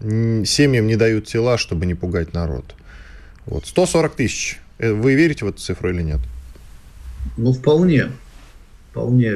[0.00, 2.64] семьям не дают тела, чтобы не пугать народ.
[3.46, 3.66] Вот.
[3.66, 4.60] 140 тысяч.
[4.78, 6.20] Э, вы верите в эту цифру или нет?
[7.36, 8.10] Ну, вполне.
[8.90, 9.34] Вполне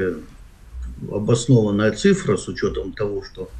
[1.10, 3.50] обоснованная цифра с учетом того, что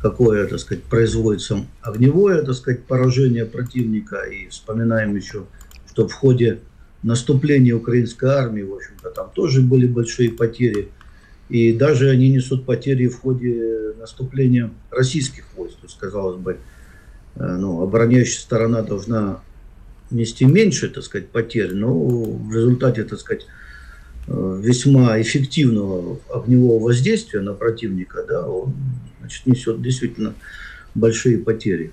[0.00, 4.22] какое, так сказать, производится огневое, так сказать, поражение противника.
[4.22, 5.44] И вспоминаем еще,
[5.90, 6.60] что в ходе
[7.02, 10.88] наступления украинской армии, в общем-то, там тоже были большие потери–
[11.48, 15.76] и даже они несут потери в ходе наступления российских войск.
[15.76, 16.58] То есть, казалось бы,
[17.36, 19.40] э, ну, обороняющая сторона должна
[20.10, 23.46] нести меньше, так сказать, потерь, но в результате, так сказать,
[24.26, 28.74] э, весьма эффективного огневого воздействия на противника, да, он
[29.20, 30.34] значит, несет действительно
[30.94, 31.92] большие потери.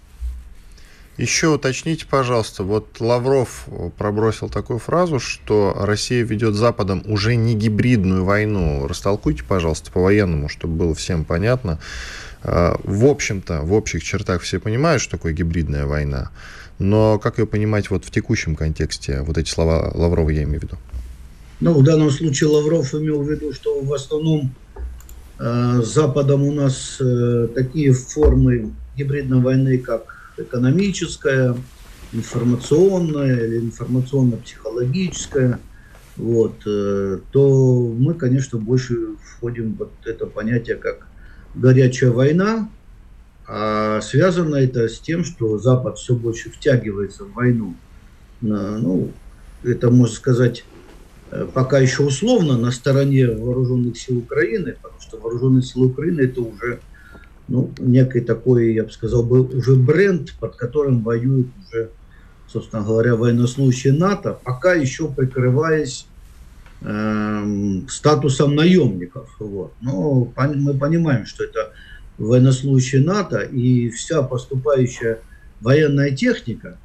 [1.22, 8.26] Еще уточните, пожалуйста, вот Лавров пробросил такую фразу, что Россия ведет Западом уже не гибридную
[8.26, 8.88] войну.
[8.88, 11.78] Растолкуйте, пожалуйста, по-военному, чтобы было всем понятно.
[12.42, 16.32] А, в общем-то, в общих чертах все понимают, что такое гибридная война.
[16.80, 19.22] Но как ее понимать вот в текущем контексте?
[19.22, 20.78] Вот эти слова Лаврова я имею в виду.
[21.60, 24.56] Ну, в данном случае Лавров имел в виду, что в основном
[25.38, 31.56] э, Западом у нас э, такие формы гибридной войны, как экономическая,
[32.14, 35.60] информационная или информационно-психологическая,
[36.18, 41.08] вот, э, то мы, конечно, больше входим в вот это понятие как
[41.56, 42.70] горячая война,
[43.48, 47.76] а связано это с тем, что Запад все больше втягивается в войну.
[48.42, 49.12] Ну,
[49.64, 50.64] это можно сказать
[51.32, 56.42] э, пока еще условно на стороне вооруженных сил Украины, потому что вооруженные силы Украины это
[56.42, 56.80] уже
[57.52, 61.90] ну, некий такой, я бы сказал, был уже бренд, под которым воюют уже,
[62.48, 66.08] собственно говоря, военнослужащие НАТО, пока еще прикрываясь
[66.80, 69.36] э, статусом наемников.
[69.40, 69.74] Вот.
[69.82, 71.74] Но мы понимаем, что это
[72.18, 75.20] военнослужащие НАТО и вся поступающая
[75.60, 76.78] военная техника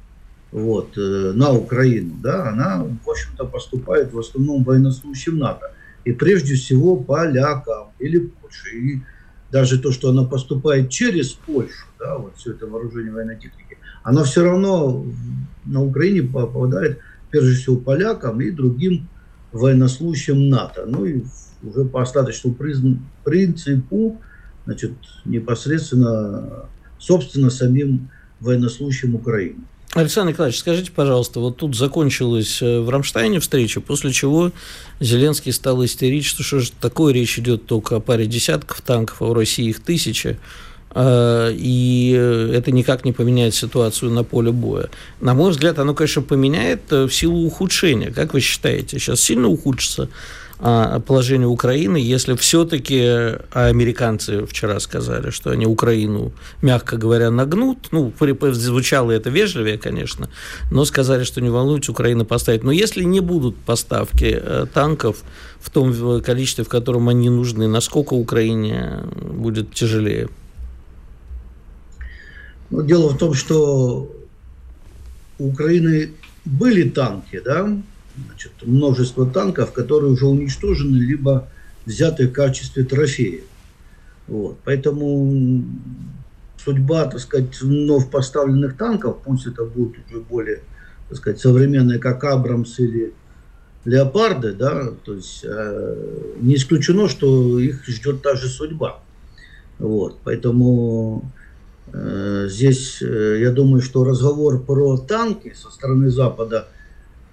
[0.51, 5.71] вот, э, на Украину, да, она, в общем-то, поступает в основном военнослужащим НАТО.
[6.03, 8.75] И прежде всего полякам или Польше.
[8.75, 9.01] И
[9.51, 14.23] даже то, что она поступает через Польшу, да, вот все это вооружение военной техники, она
[14.23, 15.05] все равно
[15.65, 19.07] на Украине попадает прежде всего полякам и другим
[19.51, 20.85] военнослужащим НАТО.
[20.87, 21.23] Ну и
[21.63, 22.55] уже по остаточному
[23.23, 24.21] принципу,
[24.65, 24.93] значит,
[25.25, 26.65] непосредственно,
[26.99, 29.61] собственно, самим военнослужащим Украины.
[29.93, 34.51] Александр Николаевич, скажите, пожалуйста, вот тут закончилась э, в Рамштайне встреча, после чего
[34.99, 39.25] Зеленский стал истерить, что что же такое, речь идет только о паре десятков танков, а
[39.25, 40.37] в России их тысяча,
[40.91, 42.11] а, и
[42.53, 44.89] это никак не поменяет ситуацию на поле боя.
[45.21, 48.11] На мой взгляд, оно, конечно, поменяет э, в силу ухудшения.
[48.11, 50.09] Как вы считаете, сейчас сильно ухудшится
[50.59, 56.31] а, положение Украины, если все-таки а американцы вчера сказали, что они Украину,
[56.63, 58.11] мягко говоря, нагнут, ну,
[58.53, 60.29] звучало это вежливее, конечно,
[60.71, 62.63] но сказали, что не волнуйтесь, Украина поставит.
[62.63, 65.17] Но если не будут поставки э, танков
[65.59, 70.27] в том количестве, в котором они нужны, насколько Украине будет тяжелее?
[72.71, 74.11] Ну, дело в том, что
[75.37, 76.13] у Украины
[76.45, 77.69] были танки, да,
[78.25, 81.47] значит, множество танков, которые уже уничтожены, либо
[81.85, 83.41] взяты в качестве трофея.
[84.27, 84.57] Вот.
[84.63, 85.63] Поэтому
[86.63, 90.61] судьба, так сказать, вновь поставленных танков, пусть это будут уже более,
[91.09, 93.13] так сказать, современные, как Абрамс или
[93.85, 98.99] Леопарды, да, то есть э, не исключено, что их ждет та же судьба.
[99.79, 100.17] Вот.
[100.25, 101.31] Поэтому
[101.93, 106.67] э, здесь, э, я думаю, что разговор про танки со стороны Запада–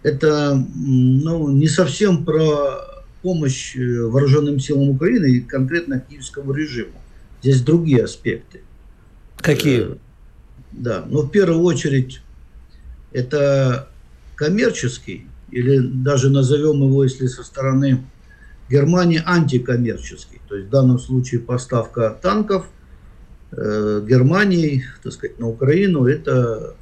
[0.04, 6.92] это ну, не совсем про помощь э, вооруженным силам Украины и конкретно киевскому режиму.
[7.42, 8.60] Здесь другие аспекты.
[9.38, 9.92] Какие?
[9.92, 9.96] Э,
[10.72, 12.20] да, но в первую очередь
[13.12, 13.88] это
[14.34, 18.04] коммерческий, или даже назовем его, если со стороны
[18.68, 20.40] Германии, антикоммерческий.
[20.48, 22.66] То есть в данном случае поставка танков
[23.52, 26.76] э, Германии, так сказать, на Украину, это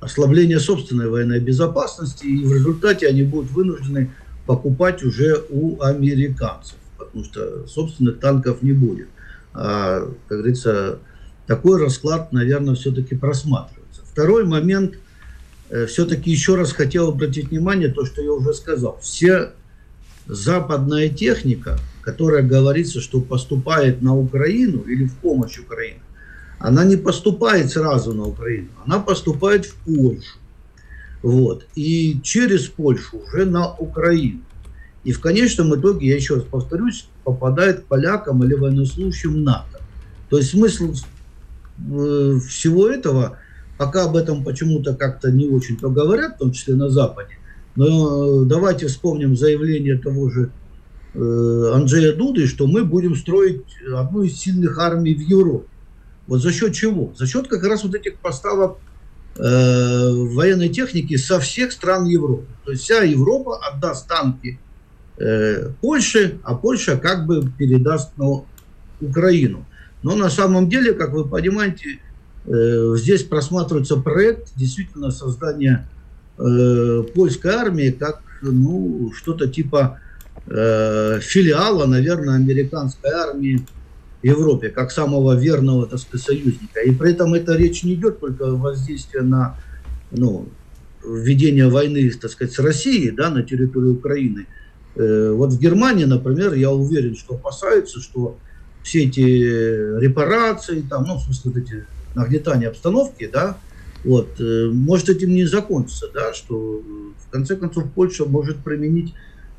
[0.00, 4.10] ослабление собственной военной безопасности, и в результате они будут вынуждены
[4.46, 9.08] покупать уже у американцев, потому что собственных танков не будет.
[9.52, 11.00] А, как говорится,
[11.46, 14.02] такой расклад, наверное, все-таки просматривается.
[14.04, 14.98] Второй момент,
[15.70, 18.98] э, все-таки еще раз хотел обратить внимание, то, что я уже сказал.
[19.02, 19.52] Все
[20.26, 26.00] западная техника, которая говорится, что поступает на Украину или в помощь Украине,
[26.58, 30.38] она не поступает сразу на Украину, она поступает в Польшу.
[31.22, 31.66] Вот.
[31.74, 34.40] И через Польшу уже на Украину.
[35.04, 39.80] И в конечном итоге, я еще раз повторюсь, попадает к полякам или военнослужащим НАТО.
[40.28, 43.38] То есть смысл э, всего этого,
[43.78, 47.38] пока об этом почему-то как-то не очень-то говорят, в том числе на Западе,
[47.74, 50.50] но давайте вспомним заявление того же
[51.14, 53.62] э, Анджея Дуды, что мы будем строить
[53.94, 55.68] одну из сильных армий в Европе.
[56.28, 57.12] Вот за счет чего?
[57.16, 58.76] За счет как раз вот этих поставок
[59.36, 62.44] э, военной техники со всех стран Европы.
[62.64, 64.60] То есть вся Европа отдаст танки
[65.16, 68.44] э, Польше, а Польша как бы передаст на
[69.00, 69.64] Украину.
[70.02, 71.98] Но на самом деле, как вы понимаете,
[72.44, 75.88] э, здесь просматривается проект действительно создания
[76.38, 79.98] э, польской армии как ну, что-то типа
[80.46, 83.66] э, филиала, наверное, американской армии
[84.22, 86.80] Европе как самого верного, так сказать, союзника.
[86.80, 89.56] И при этом эта речь не идет только о воздействии на
[90.10, 90.48] ну,
[91.04, 94.46] введение войны, так сказать, с Россией да, на территории Украины.
[94.96, 98.36] Э, вот в Германии, например, я уверен, что опасаются, что
[98.82, 99.20] все эти
[100.00, 103.58] репарации, там, ну, в смысле, эти нагнетания обстановки, да,
[104.04, 106.82] вот, э, может этим не закончиться, да, что
[107.18, 109.14] в конце концов Польша может применить,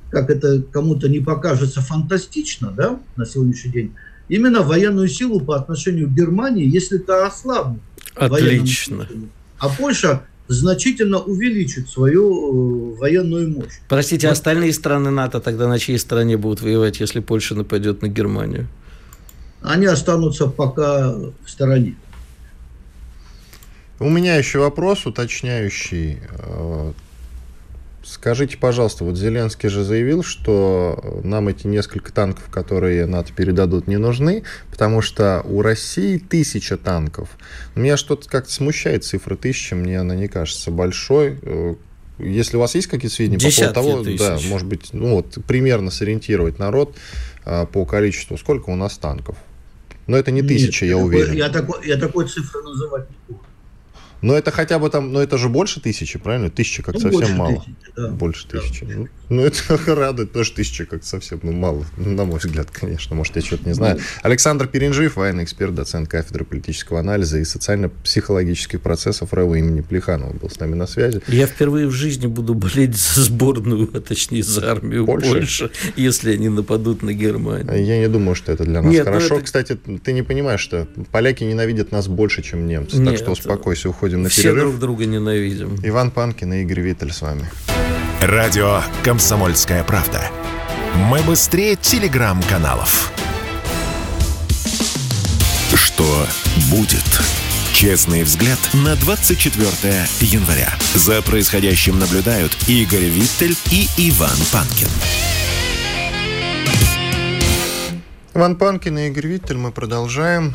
[0.10, 3.93] как это кому-то не покажется фантастично, да, на сегодняшний день,
[4.29, 7.81] именно военную силу по отношению к Германии, если то ослабнет.
[8.15, 9.07] Отлично.
[9.57, 13.79] А Польша значительно увеличит свою э, военную мощь.
[13.87, 14.33] Простите, вот.
[14.33, 18.67] остальные страны НАТО тогда на чьей стороне будут воевать, если Польша нападет на Германию?
[19.61, 21.95] Они останутся пока в стороне.
[23.99, 26.19] У меня еще вопрос уточняющий.
[28.01, 33.88] Э, Скажите, пожалуйста, вот Зеленский же заявил, что нам эти несколько танков, которые НАТО передадут,
[33.88, 37.29] не нужны, потому что у России тысяча танков.
[37.75, 41.39] Меня что-то как-то смущает цифра тысяча, мне она не кажется большой.
[41.41, 41.75] Э,
[42.19, 44.43] если у вас есть какие-то сведения Десятки по поводу того, тысяч.
[44.43, 46.95] да, может быть, ну вот примерно сориентировать народ
[47.45, 49.38] а, по количеству, сколько у нас танков.
[50.05, 51.33] Но это не тысяча, Нет, я, я уверен.
[51.33, 53.41] Я такой, я такой цифры называть не буду.
[54.21, 56.49] Но это хотя бы там, но это же больше тысячи, правильно?
[56.49, 57.58] Тысяча как ну, совсем мало.
[57.62, 58.08] Тысячи, да.
[58.10, 58.60] Больше да.
[58.60, 58.84] тысячи.
[58.84, 63.15] Ну, ну, это радует, тоже тысяча как совсем ну, мало, на мой взгляд, конечно.
[63.15, 63.97] Может, я что-то не знаю.
[63.97, 70.33] Ну, Александр Перенжиев, военный эксперт, доцент кафедры политического анализа и социально-психологических процессов РАО имени Плеханова
[70.33, 71.21] был с нами на связи.
[71.27, 76.34] Я впервые в жизни буду болеть за сборную, а точнее за армию Польши, Польши если
[76.34, 77.84] они нападут на Германию.
[77.84, 79.36] Я не думаю, что это для нас Нет, ну хорошо.
[79.36, 79.45] Это...
[79.45, 82.97] Кстати, ты не понимаешь, что поляки ненавидят нас больше, чем немцы.
[82.97, 84.63] Нет, так что успокойся, уходи уходим на Все перерыв.
[84.63, 85.77] друг друга ненавидим.
[85.84, 87.45] Иван Панкин и Игорь Виттель с вами.
[88.22, 90.22] Радио «Комсомольская правда».
[90.93, 93.13] Мы быстрее телеграм-каналов.
[95.74, 96.28] Что
[96.70, 97.05] будет?
[97.72, 100.70] Честный взгляд на 24 января.
[100.95, 104.89] За происходящим наблюдают Игорь Виттель и Иван Панкин.
[108.36, 110.53] Иван Панкин и Игорь Виттель, мы продолжаем.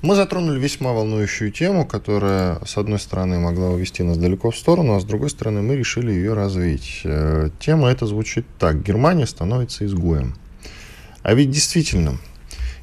[0.00, 4.94] Мы затронули весьма волнующую тему, которая, с одной стороны, могла увести нас далеко в сторону,
[4.94, 7.00] а с другой стороны, мы решили ее развить.
[7.02, 8.80] Э, Тема эта звучит так.
[8.80, 10.36] Германия становится изгоем.
[11.24, 12.16] А ведь действительно,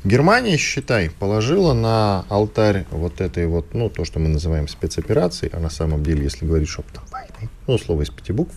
[0.03, 5.61] Германия, считай, положила на алтарь вот этой вот, ну, то, что мы называем спецоперацией, а
[5.61, 8.53] на самом деле, если говорить шепотом войны, ну, слово из пяти букв,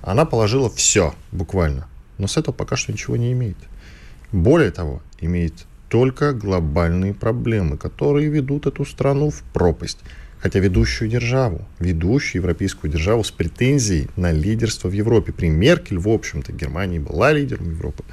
[0.00, 1.88] она положила все, буквально.
[2.16, 3.58] Но с этого пока что ничего не имеет.
[4.32, 9.98] Более того, имеет только глобальные проблемы, которые ведут эту страну в пропасть.
[10.38, 15.32] Хотя ведущую державу, ведущую европейскую державу с претензией на лидерство в Европе.
[15.32, 18.04] При Меркель, в общем-то, Германия была лидером Европы.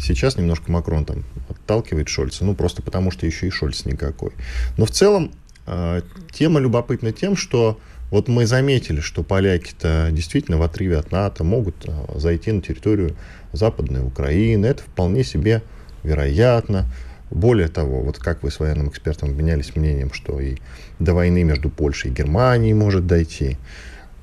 [0.00, 4.32] Сейчас немножко Макрон там отталкивает Шольца, ну просто потому, что еще и Шольц никакой.
[4.76, 5.30] Но в целом
[5.66, 7.78] э, тема любопытна тем, что
[8.14, 13.16] вот мы заметили, что поляки-то действительно в отрыве от НАТО могут э, зайти на территорию
[13.52, 14.66] Западной Украины.
[14.66, 15.62] Это вполне себе
[16.04, 16.86] вероятно.
[17.32, 20.58] Более того, вот как вы с военным экспертом обменялись мнением, что и
[21.00, 23.56] до войны между Польшей и Германией может дойти.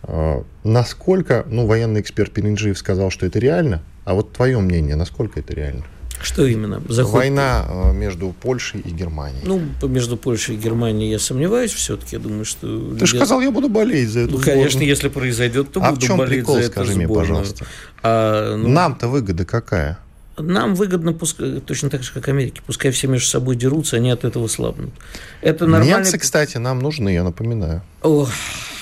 [0.03, 5.41] Э, насколько, ну, военный эксперт Перинджиев сказал, что это реально, а вот твое мнение, насколько
[5.41, 5.83] это реально?
[6.21, 6.81] Что именно?
[6.87, 7.13] Заход...
[7.13, 9.41] Война э, между Польшей и Германией.
[9.43, 12.15] Ну, между Польшей и Германией я сомневаюсь все-таки.
[12.15, 12.67] Я думаю, что...
[12.67, 13.05] Ты люди...
[13.05, 14.57] же сказал, я буду болеть за эту Ну, сборную.
[14.63, 17.27] конечно, если произойдет, то а буду в чем болеть прикол, за скажи эту мне, сборную.
[17.39, 17.65] пожалуйста.
[18.03, 19.97] А, ну, Нам-то выгода какая?
[20.37, 22.61] Нам выгодно, пускай, точно так же, как Америке.
[22.65, 24.91] Пускай все между собой дерутся, они от этого слабнут.
[25.41, 25.97] Это нормально.
[25.97, 27.81] Немцы, кстати, нам нужны, я напоминаю.
[28.01, 28.29] Ох,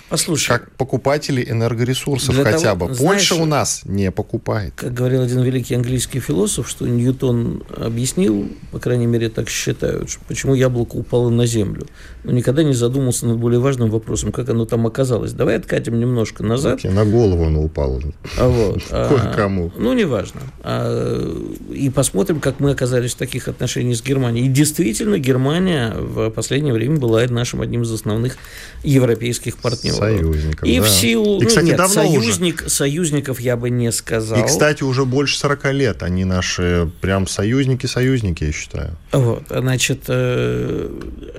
[0.10, 0.48] послушай.
[0.50, 2.94] Как покупатели энергоресурсов хотя того, бы.
[2.94, 4.74] знаешь, Польша у нас не покупает.
[4.76, 10.54] Как говорил один великий английский философ, что Ньютон объяснил, по крайней мере, так считают, почему
[10.54, 11.88] яблоко упало на землю.
[12.24, 15.32] Но никогда не задумался над более важным вопросом, как оно там оказалось.
[15.32, 16.84] Давай откатим немножко назад.
[16.84, 18.02] На голову оно упало.
[18.38, 19.72] А вот, Кое-кому.
[19.76, 20.42] А, ну, неважно.
[20.62, 24.46] А, и посмотрим, как мы оказались в таких отношениях с Германией.
[24.48, 28.38] И действительно, Германия в последнее время была нашим одним из основных
[28.84, 29.99] европейских партнеров.
[30.00, 30.86] Союзников, И да.
[30.86, 31.42] в силу...
[31.42, 34.40] И, кстати, ну, нет, давно союзник, союзников я бы не сказал.
[34.40, 38.98] И, кстати, уже больше 40 лет они наши прям союзники-союзники, я считаю.
[39.12, 40.90] Вот, значит, э,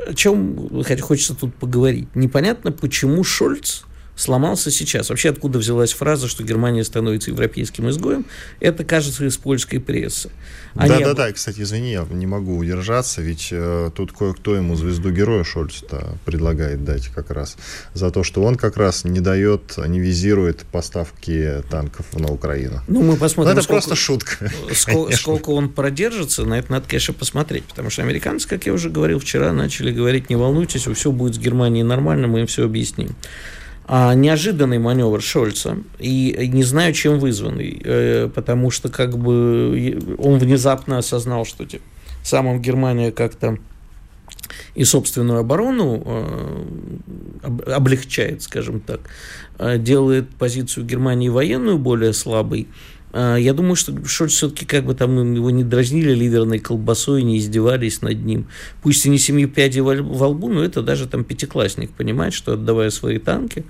[0.08, 2.08] о чем хочется тут поговорить?
[2.14, 3.82] Непонятно, почему Шольц
[4.20, 5.08] сломался сейчас.
[5.08, 8.26] Вообще, откуда взялась фраза, что Германия становится европейским изгоем,
[8.60, 10.30] это, кажется, из польской прессы.
[10.74, 15.10] Они Да-да-да, об- кстати, извини, я не могу удержаться, ведь э, тут кое-кто ему звезду
[15.10, 17.56] героя Шольца предлагает дать как раз
[17.94, 22.82] за то, что он как раз не дает, не визирует поставки танков на Украину.
[22.86, 24.52] Ну, мы Ну, посмотрим, это сколько, просто шутка.
[24.74, 27.64] сколько, сколько он продержится, на это надо, конечно, посмотреть.
[27.64, 31.38] Потому что американцы, как я уже говорил вчера, начали говорить, не волнуйтесь, все будет с
[31.38, 33.16] Германией нормально, мы им все объясним.
[33.92, 40.38] А, неожиданный маневр Шольца, и не знаю, чем вызванный, э, потому что как бы он
[40.38, 41.82] внезапно осознал, что типа,
[42.22, 43.58] самым Германия как-то
[44.76, 46.66] и собственную оборону э,
[47.42, 49.00] об- облегчает, скажем так,
[49.58, 52.68] э, делает позицию Германии военную более слабой.
[53.12, 57.38] Э, Я думаю, что Шольц все-таки как бы там его не дразнили ливерной колбасой, не
[57.38, 58.46] издевались над ним.
[58.82, 62.90] Пусть и не семи пядей во лбу, но это даже там пятиклассник понимает, что отдавая
[62.90, 63.64] свои танки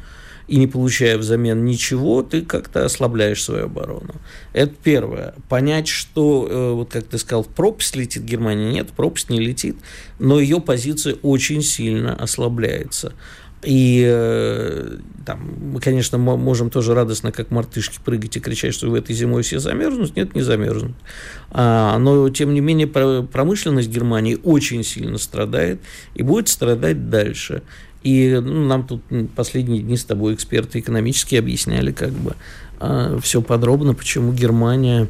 [0.51, 4.15] и не получая взамен ничего, ты как-то ослабляешь свою оборону.
[4.53, 5.35] Это первое.
[5.49, 8.73] Понять, что, э, вот как ты сказал, в пропасть летит Германия.
[8.73, 9.77] Нет, пропасть не летит,
[10.19, 13.13] но ее позиция очень сильно ослабляется.
[13.63, 14.97] И э,
[15.27, 15.41] там,
[15.73, 19.43] мы, конечно, мо- можем тоже радостно, как мартышки, прыгать и кричать, что в этой зимой
[19.43, 20.17] все замерзнут.
[20.17, 20.97] Нет, не замерзнут.
[21.51, 25.81] А, но, тем не менее, про- промышленность Германии очень сильно страдает
[26.15, 27.63] и будет страдать дальше.
[28.03, 29.03] И ну, нам тут
[29.37, 32.35] последние дни с тобой эксперты экономические объясняли как бы
[33.21, 35.07] все подробно, почему Германия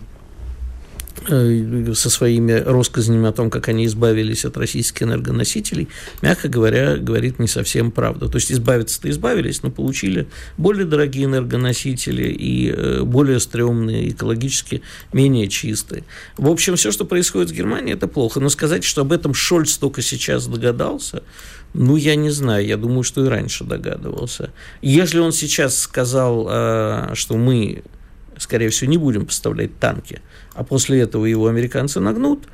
[1.27, 5.89] со своими россказнями о том, как они избавились от российских энергоносителей,
[6.23, 8.29] мягко говоря, говорит не совсем правду.
[8.29, 15.49] То есть избавиться-то избавились, но получили более дорогие энергоносители и э, более стрёмные, экологически менее
[15.49, 16.05] чистые.
[16.37, 18.41] В общем, все, что происходит в Германии, это плохо.
[18.41, 21.23] Но сказать, что об этом Шольц только сейчас догадался,
[21.73, 24.53] ну, я не знаю, я думаю, что и раньше догадывался.
[24.83, 27.83] Если он сейчас сказал, э, что мы,
[28.41, 30.21] скорее всего, не будем поставлять танки,
[30.55, 32.45] а после этого его американцы нагнут,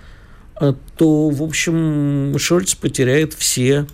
[0.61, 3.87] э, то, в общем, Шольц потеряет все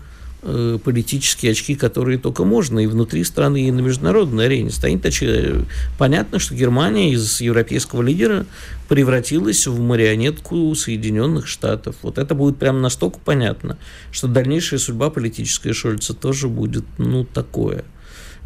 [0.42, 4.70] э, политические очки, которые только можно, и внутри страны, и на международной арене.
[4.70, 5.66] Станет очевидно.
[5.98, 8.46] понятно, что Германия из европейского лидера
[8.88, 11.96] превратилась в марионетку Соединенных Штатов.
[12.02, 13.76] Вот это будет прям настолько понятно,
[14.10, 17.84] что дальнейшая судьба политическая Шольца тоже будет, ну, такое–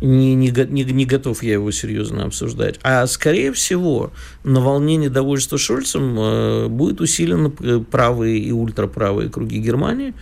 [0.01, 2.79] не, не, не, не готов я его серьезно обсуждать.
[2.83, 4.13] А скорее всего,
[4.45, 10.15] на волне недовольства Шольцем э, будет усилено правые и ультраправые круги Германии,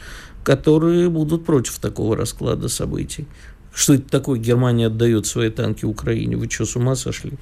[0.45, 3.27] которые будут против такого расклада событий.
[3.75, 4.39] Что это такое?
[4.39, 6.37] Германия отдает свои танки Украине.
[6.37, 7.33] Вы что, с ума сошли?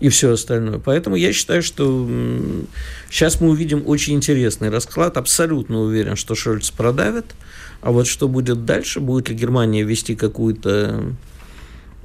[0.00, 0.78] и все остальное.
[0.78, 2.06] Поэтому я считаю, что
[3.10, 5.16] сейчас мы увидим очень интересный расклад.
[5.16, 7.24] Абсолютно уверен, что Шольц продавит.
[7.80, 9.00] А вот что будет дальше?
[9.00, 11.14] Будет ли Германия вести какую-то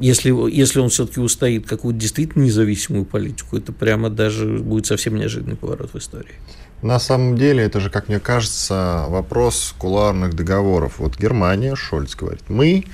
[0.02, 5.56] если, если он все-таки устоит какую-то действительно независимую политику, это прямо даже будет совсем неожиданный
[5.56, 6.36] поворот в истории.
[6.82, 10.96] На самом деле, это же, как мне кажется, вопрос кулуарных договоров.
[10.98, 12.86] Вот Германия, Шольц говорит, мы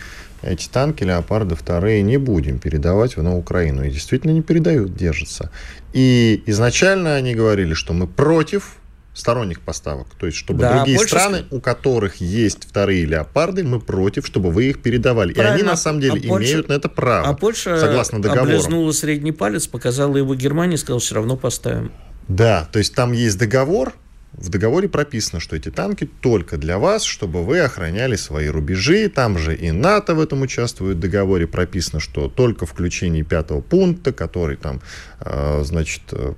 [0.41, 3.83] эти танки «Леопарды» вторые не будем передавать на Украину.
[3.83, 5.51] И действительно не передают, держатся.
[5.93, 8.76] И изначально они говорили, что мы против
[9.17, 10.07] сторонних поставок.
[10.19, 11.19] То есть, чтобы да, другие Польша...
[11.19, 15.33] страны, у которых есть вторые леопарды, мы против, чтобы вы их передавали.
[15.33, 15.55] Правильно.
[15.55, 16.51] И они, на самом деле, а Польша...
[16.51, 17.27] имеют на это право.
[17.27, 18.43] А Польша согласно договору.
[18.43, 21.91] облизнула средний палец, показала его Германии, сказала, все равно поставим.
[22.27, 23.93] Да, то есть там есть договор,
[24.33, 29.09] в договоре прописано, что эти танки только для вас, чтобы вы охраняли свои рубежи.
[29.09, 30.97] Там же и НАТО в этом участвует.
[30.97, 34.81] В договоре прописано, что только включение пятого пункта, который там,
[35.21, 36.33] э, значит, э,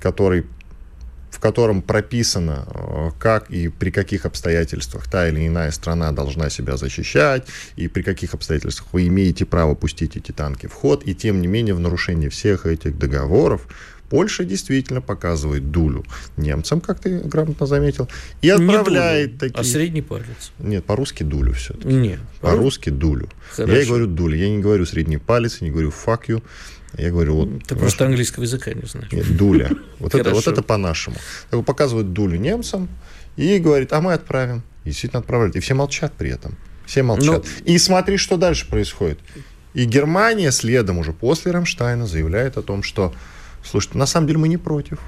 [0.00, 0.44] который
[1.40, 6.76] в котором прописано, э, как и при каких обстоятельствах та или иная страна должна себя
[6.76, 11.40] защищать, и при каких обстоятельствах вы имеете право пустить эти танки в ход, и тем
[11.40, 13.66] не менее в нарушении всех этих договоров
[14.10, 16.04] Польша действительно показывает дулю
[16.36, 18.06] немцам, как ты грамотно заметил,
[18.42, 19.60] и отправляет Не такие...
[19.60, 20.52] А средний палец?
[20.58, 21.88] Нет, по-русски дулю все-таки.
[21.88, 22.20] Нет.
[22.42, 23.30] По-русски дулю.
[23.52, 23.72] Хорошо.
[23.72, 26.42] Я и говорю дулю, я не говорю средний палец, не говорю fuck you.
[26.96, 27.64] Я говорю, вот...
[27.66, 29.12] Ты просто английского языка не знаешь.
[29.12, 29.70] Нет, дуля.
[29.98, 31.16] Вот это, вот это по-нашему.
[31.64, 32.88] Показывают дулю немцам
[33.36, 34.62] и говорит, а мы отправим.
[34.84, 35.56] И действительно отправляют.
[35.56, 36.56] И все молчат при этом.
[36.86, 37.44] Все молчат.
[37.44, 37.72] Но...
[37.72, 39.18] И смотри, что дальше происходит.
[39.74, 43.14] И Германия следом уже после Рамштайна заявляет о том, что,
[43.64, 44.98] слушайте, на самом деле мы не против.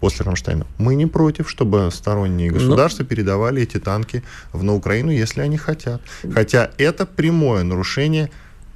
[0.00, 0.66] После Рамштайна.
[0.76, 3.08] Мы не против, чтобы сторонние государства Но...
[3.08, 6.02] передавали эти танки в, на Украину, если они хотят.
[6.34, 8.30] Хотя это прямое нарушение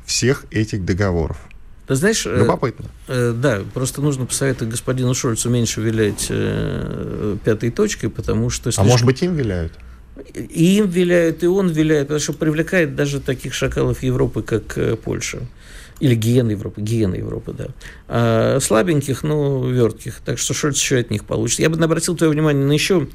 [0.06, 1.36] всех этих договоров.
[1.90, 2.24] Ты знаешь...
[2.24, 2.86] Э, Любопытно.
[3.08, 8.70] Э, да, просто нужно посоветовать господину Шольцу меньше вилять э, пятой точкой, потому что...
[8.70, 8.84] Слишком...
[8.84, 9.72] А может быть, им виляют?
[10.36, 14.94] И им виляют, и он виляет, потому что привлекает даже таких шакалов Европы, как э,
[14.94, 15.40] Польша.
[15.98, 17.66] Или гиены Европы, гиены Европы, да.
[18.06, 20.20] А слабеньких, но вертких.
[20.24, 21.58] Так что Шольц еще от них получит.
[21.58, 23.08] Я бы обратил твое внимание на еще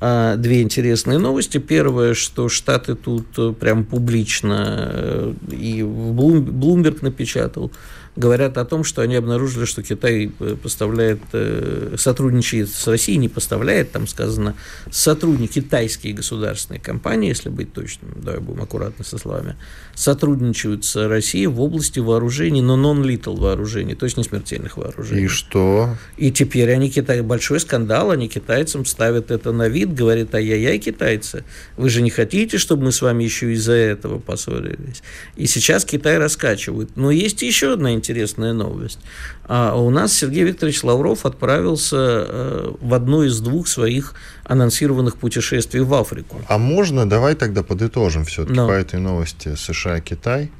[0.00, 1.58] а, две интересные новости.
[1.58, 7.70] Первое, что Штаты тут э, прям публично, и Блумберг напечатал,
[8.16, 13.28] говорят о том, что они обнаружили, что Китай э, поставляет, э, сотрудничает с Россией, не
[13.28, 14.54] поставляет, там сказано,
[14.90, 19.56] сотрудники, китайские государственные компании, если быть точным, давай будем аккуратны со словами,
[19.94, 25.24] сотрудничают с Россией в области вооружений, но non-lethal вооружений, то есть не смертельных вооружений.
[25.24, 25.96] И что?
[26.16, 31.44] И теперь они Китай, большой скандал, они китайцам ставят это на вид, говорят, ай-яй-яй, китайцы,
[31.76, 35.02] вы же не хотите, чтобы мы с вами еще из-за этого поссорились.
[35.36, 36.96] И сейчас Китай раскачивают.
[36.96, 38.05] Но есть еще одна интересная
[38.52, 38.98] новость.
[39.44, 45.80] А у нас Сергей Викторович Лавров отправился э, в одно из двух своих анонсированных путешествий
[45.80, 46.40] в Африку.
[46.48, 48.68] А можно, давай тогда подытожим все-таки Но.
[48.68, 50.50] по этой новости США-Китай.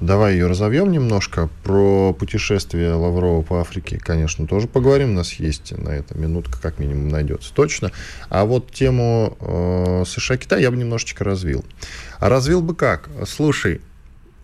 [0.00, 1.48] Давай ее разовьем немножко.
[1.64, 5.10] Про путешествие Лаврова по Африке, конечно, тоже поговорим.
[5.10, 7.90] У нас есть на это минутка, как минимум, найдется точно.
[8.28, 11.64] А вот тему э, США-Китай я бы немножечко развил.
[12.20, 13.08] А развил бы как?
[13.26, 13.80] Слушай,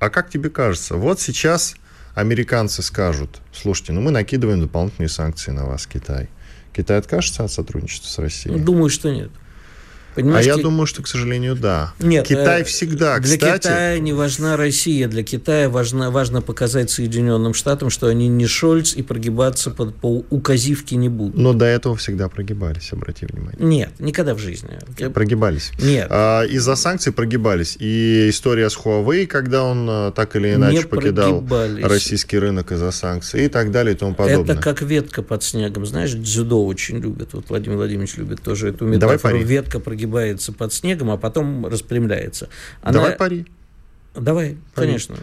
[0.01, 1.77] а как тебе кажется, вот сейчас
[2.15, 6.29] американцы скажут, слушайте, ну мы накидываем дополнительные санкции на вас, Китай.
[6.73, 8.59] Китай откажется от сотрудничества с Россией?
[8.59, 9.31] Думаю, что нет.
[10.15, 11.93] Понимаешь, а я думаю, что, к сожалению, да.
[11.99, 13.63] Нет, Китай э, всегда, Для кстати...
[13.63, 18.95] Китая не важна Россия, для Китая важно, важно показать Соединенным Штатам, что они не Шольц
[18.95, 21.37] и прогибаться под, по указивке не будут.
[21.37, 23.59] Но до этого всегда прогибались, обрати внимание.
[23.59, 24.79] Нет, никогда в жизни.
[25.13, 25.73] Прогибались.
[25.81, 26.07] Нет.
[26.11, 27.77] А, из-за санкций прогибались.
[27.81, 31.45] И история с Huawei, когда он а, так или иначе не покидал
[31.83, 34.55] российский рынок из-за санкций и так далее и тому подобное.
[34.55, 35.87] Это как ветка под снегом.
[35.87, 37.31] Знаешь, дзюдо очень любят.
[37.33, 39.19] Вот Владимир Владимирович любит тоже эту метафору.
[39.19, 42.49] Давай ветка прогибается прогибается под снегом, а потом распрямляется.
[42.83, 42.95] Она...
[42.95, 43.47] Давай пари.
[44.15, 44.87] Давай, пари.
[44.89, 45.17] конечно.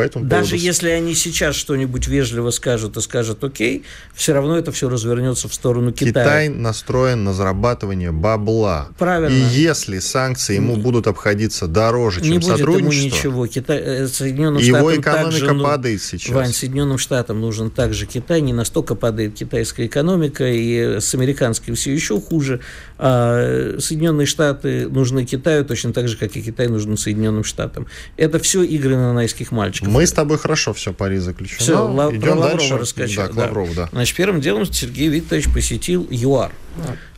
[0.00, 0.64] По этому Даже поводу...
[0.64, 3.84] если они сейчас что-нибудь вежливо скажут и скажут окей,
[4.14, 6.24] все равно это все развернется в сторону Китая.
[6.24, 8.88] Китай настроен на зарабатывание бабла.
[8.98, 9.34] Правильно.
[9.34, 13.46] И если санкции ему будут обходиться дороже, чем не будет сотрудничество, ему ничего.
[13.46, 16.34] Китай, э, Соединенным его Штатам экономика также, падает сейчас.
[16.34, 18.40] Вань, Соединенным Штатам нужен также Китай.
[18.40, 22.60] Не настолько падает китайская экономика, и с американской все еще хуже.
[22.98, 27.86] А Соединенные Штаты нужны Китаю точно так же, как и Китай нужен Соединенным Штатам.
[28.16, 29.89] Это все игры на найских мальчиков.
[29.90, 31.58] Мы с тобой хорошо все пари заключено.
[31.58, 32.78] Все, Лав, Идем Лаврова дальше.
[32.78, 33.26] раскачал.
[33.26, 33.88] Да, к Лаврову, да.
[33.92, 36.52] Значит, первым делом Сергей Викторович посетил ЮАР.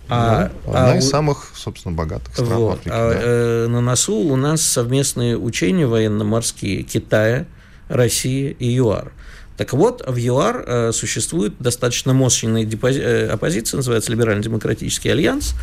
[0.08, 2.90] А, Ну, одна а из самых, собственно, богатых стран вот, Африке.
[2.92, 3.18] а, да.
[3.22, 7.46] э, на носу у нас совместные учения военно-морские Китая,
[7.88, 9.12] России и ЮАР.
[9.58, 15.54] Так вот, в ЮАР э, существует достаточно мощная депози- э, оппозиция, называется Либерально-демократический альянс,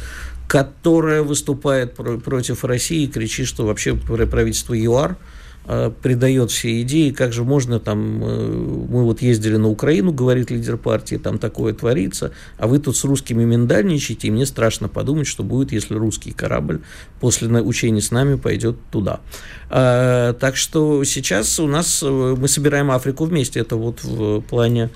[0.47, 5.17] которая выступает про- против России и кричит, что вообще пр- правительство ЮАР
[5.69, 10.49] э, предает все идеи, как же можно там, э, мы вот ездили на Украину, говорит
[10.49, 15.27] лидер партии, там такое творится, а вы тут с русскими миндальничаете, и мне страшно подумать,
[15.27, 16.81] что будет, если русский корабль
[17.19, 19.19] после учений с нами пойдет туда.
[19.69, 24.89] А, так что сейчас у нас, э, мы собираем Африку вместе, это вот в плане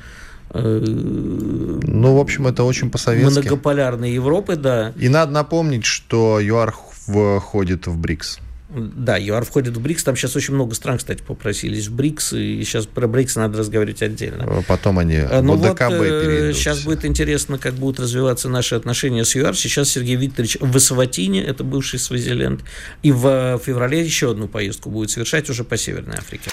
[0.55, 3.39] Ну, в общем, это очень по-советски.
[3.39, 4.93] многополярной Европы, да.
[4.99, 6.75] И надо напомнить, что ЮАР
[7.07, 8.39] входит в БРИКС.
[8.75, 10.03] Да, ЮАР входит в БРИКС.
[10.03, 12.33] Там сейчас очень много стран, кстати, попросились в БРИКС.
[12.33, 14.43] И сейчас про БРИКС надо разговаривать отдельно.
[14.43, 16.55] Э, Потом они А, Ну в вот ДКБ перейдут.
[16.57, 19.55] сейчас будет интересно, как будут развиваться наши отношения с ЮАР.
[19.55, 22.61] Сейчас Сергей Викторович в Эсватине, это бывший Свазиленд,
[23.03, 26.49] и в феврале еще одну поездку будет совершать уже по Северной Африке.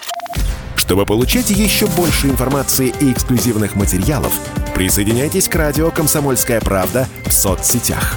[0.77, 4.33] Чтобы получать еще больше информации и эксклюзивных материалов,
[4.75, 8.17] присоединяйтесь к радио «Комсомольская правда» в соцсетях.